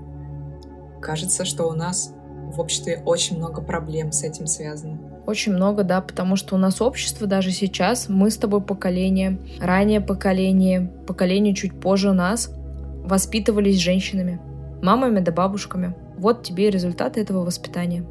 Кажется, 1.01 1.45
что 1.45 1.69
у 1.69 1.71
нас 1.71 2.13
в 2.53 2.59
обществе 2.59 3.01
очень 3.05 3.37
много 3.37 3.61
проблем 3.61 4.11
с 4.11 4.23
этим 4.23 4.47
связано. 4.47 4.99
Очень 5.25 5.53
много, 5.53 5.85
да, 5.85 6.01
потому 6.01 6.35
что 6.35 6.55
у 6.55 6.57
нас 6.57 6.81
общество 6.81 7.25
даже 7.25 7.51
сейчас, 7.51 8.09
мы 8.09 8.29
с 8.29 8.35
тобой 8.35 8.59
поколение, 8.59 9.39
ранее 9.61 10.01
поколение, 10.01 10.91
поколение 11.07 11.55
чуть 11.55 11.79
позже 11.79 12.11
нас, 12.11 12.51
воспитывались 13.05 13.77
женщинами, 13.77 14.41
мамами 14.81 15.21
да 15.21 15.31
бабушками. 15.31 15.95
Вот 16.17 16.43
тебе 16.43 16.67
и 16.67 16.71
результаты 16.71 17.21
этого 17.21 17.45
воспитания. 17.45 18.03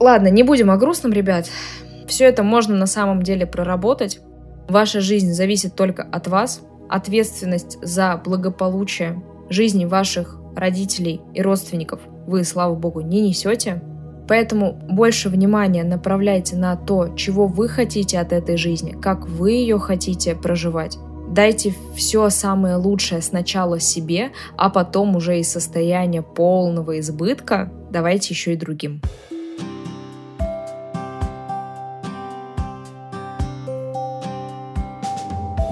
Ладно, 0.00 0.28
не 0.28 0.42
будем 0.42 0.68
о 0.68 0.76
грустном, 0.78 1.12
ребят. 1.12 1.48
Все 2.10 2.24
это 2.24 2.42
можно 2.42 2.76
на 2.76 2.86
самом 2.86 3.22
деле 3.22 3.46
проработать. 3.46 4.18
Ваша 4.68 5.00
жизнь 5.00 5.32
зависит 5.32 5.76
только 5.76 6.02
от 6.02 6.26
вас. 6.26 6.60
Ответственность 6.88 7.78
за 7.82 8.20
благополучие 8.24 9.22
жизни 9.48 9.84
ваших 9.84 10.36
родителей 10.56 11.20
и 11.34 11.40
родственников 11.40 12.00
вы, 12.26 12.42
слава 12.42 12.74
богу, 12.74 13.00
не 13.00 13.20
несете. 13.20 13.80
Поэтому 14.26 14.72
больше 14.90 15.28
внимания 15.28 15.84
направляйте 15.84 16.56
на 16.56 16.74
то, 16.74 17.14
чего 17.14 17.46
вы 17.46 17.68
хотите 17.68 18.18
от 18.18 18.32
этой 18.32 18.56
жизни, 18.56 18.96
как 19.00 19.28
вы 19.28 19.52
ее 19.52 19.78
хотите 19.78 20.34
проживать. 20.34 20.98
Дайте 21.28 21.72
все 21.94 22.28
самое 22.28 22.74
лучшее 22.74 23.22
сначала 23.22 23.78
себе, 23.78 24.32
а 24.56 24.68
потом 24.68 25.14
уже 25.14 25.38
из 25.38 25.48
состояния 25.48 26.22
полного 26.22 26.98
избытка 26.98 27.72
давайте 27.88 28.34
еще 28.34 28.54
и 28.54 28.56
другим. 28.56 29.00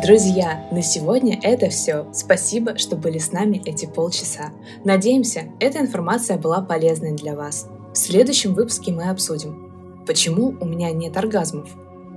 Друзья, 0.00 0.64
на 0.70 0.80
сегодня 0.80 1.40
это 1.42 1.70
все. 1.70 2.06
Спасибо, 2.12 2.78
что 2.78 2.94
были 2.94 3.18
с 3.18 3.32
нами 3.32 3.60
эти 3.66 3.86
полчаса. 3.86 4.52
Надеемся, 4.84 5.46
эта 5.58 5.80
информация 5.80 6.38
была 6.38 6.60
полезной 6.60 7.16
для 7.16 7.34
вас. 7.34 7.66
В 7.92 7.98
следующем 7.98 8.54
выпуске 8.54 8.92
мы 8.92 9.10
обсудим, 9.10 10.04
почему 10.06 10.54
у 10.60 10.64
меня 10.64 10.92
нет 10.92 11.16
оргазмов 11.16 11.68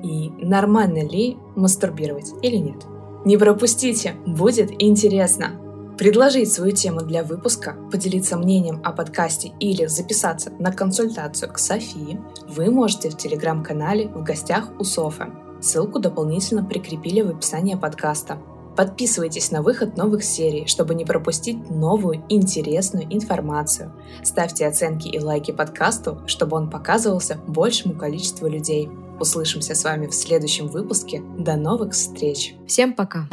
и 0.04 0.30
нормально 0.38 1.04
ли 1.08 1.38
мастурбировать 1.56 2.32
или 2.44 2.58
нет. 2.58 2.86
Не 3.26 3.38
пропустите, 3.38 4.14
будет 4.28 4.72
интересно. 4.78 5.60
Предложить 5.98 6.54
свою 6.54 6.74
тему 6.74 7.02
для 7.02 7.24
выпуска, 7.24 7.76
поделиться 7.92 8.38
мнением 8.38 8.80
о 8.84 8.92
подкасте 8.92 9.54
или 9.60 9.88
записаться 9.88 10.52
на 10.60 10.72
консультацию 10.72 11.52
к 11.52 11.58
Софии 11.58 12.20
вы 12.48 12.70
можете 12.70 13.10
в 13.10 13.18
телеграм-канале 13.18 14.08
«В 14.08 14.24
гостях 14.24 14.70
у 14.78 14.84
Софы». 14.84 15.32
Ссылку 15.62 16.00
дополнительно 16.00 16.64
прикрепили 16.64 17.22
в 17.22 17.30
описании 17.30 17.76
подкаста. 17.76 18.40
Подписывайтесь 18.76 19.52
на 19.52 19.62
выход 19.62 19.98
новых 19.98 20.24
серий, 20.24 20.66
чтобы 20.66 20.96
не 20.96 21.06
пропустить 21.06 21.70
новую 21.70 22.24
интересную 22.30 23.06
информацию. 23.14 23.94
Ставьте 24.24 24.66
оценки 24.66 25.08
и 25.08 25.20
лайки 25.20 25.52
подкасту, 25.52 26.22
чтобы 26.26 26.58
он 26.58 26.70
показывался 26.70 27.38
большему 27.48 27.96
количеству 27.96 28.48
людей. 28.48 28.90
Услышимся 29.20 29.76
с 29.76 29.84
вами 29.84 30.08
в 30.08 30.16
следующем 30.16 30.68
выпуске. 30.68 31.22
До 31.38 31.56
новых 31.58 31.94
встреч! 31.94 32.56
Всем 32.66 32.94
пока! 32.94 33.28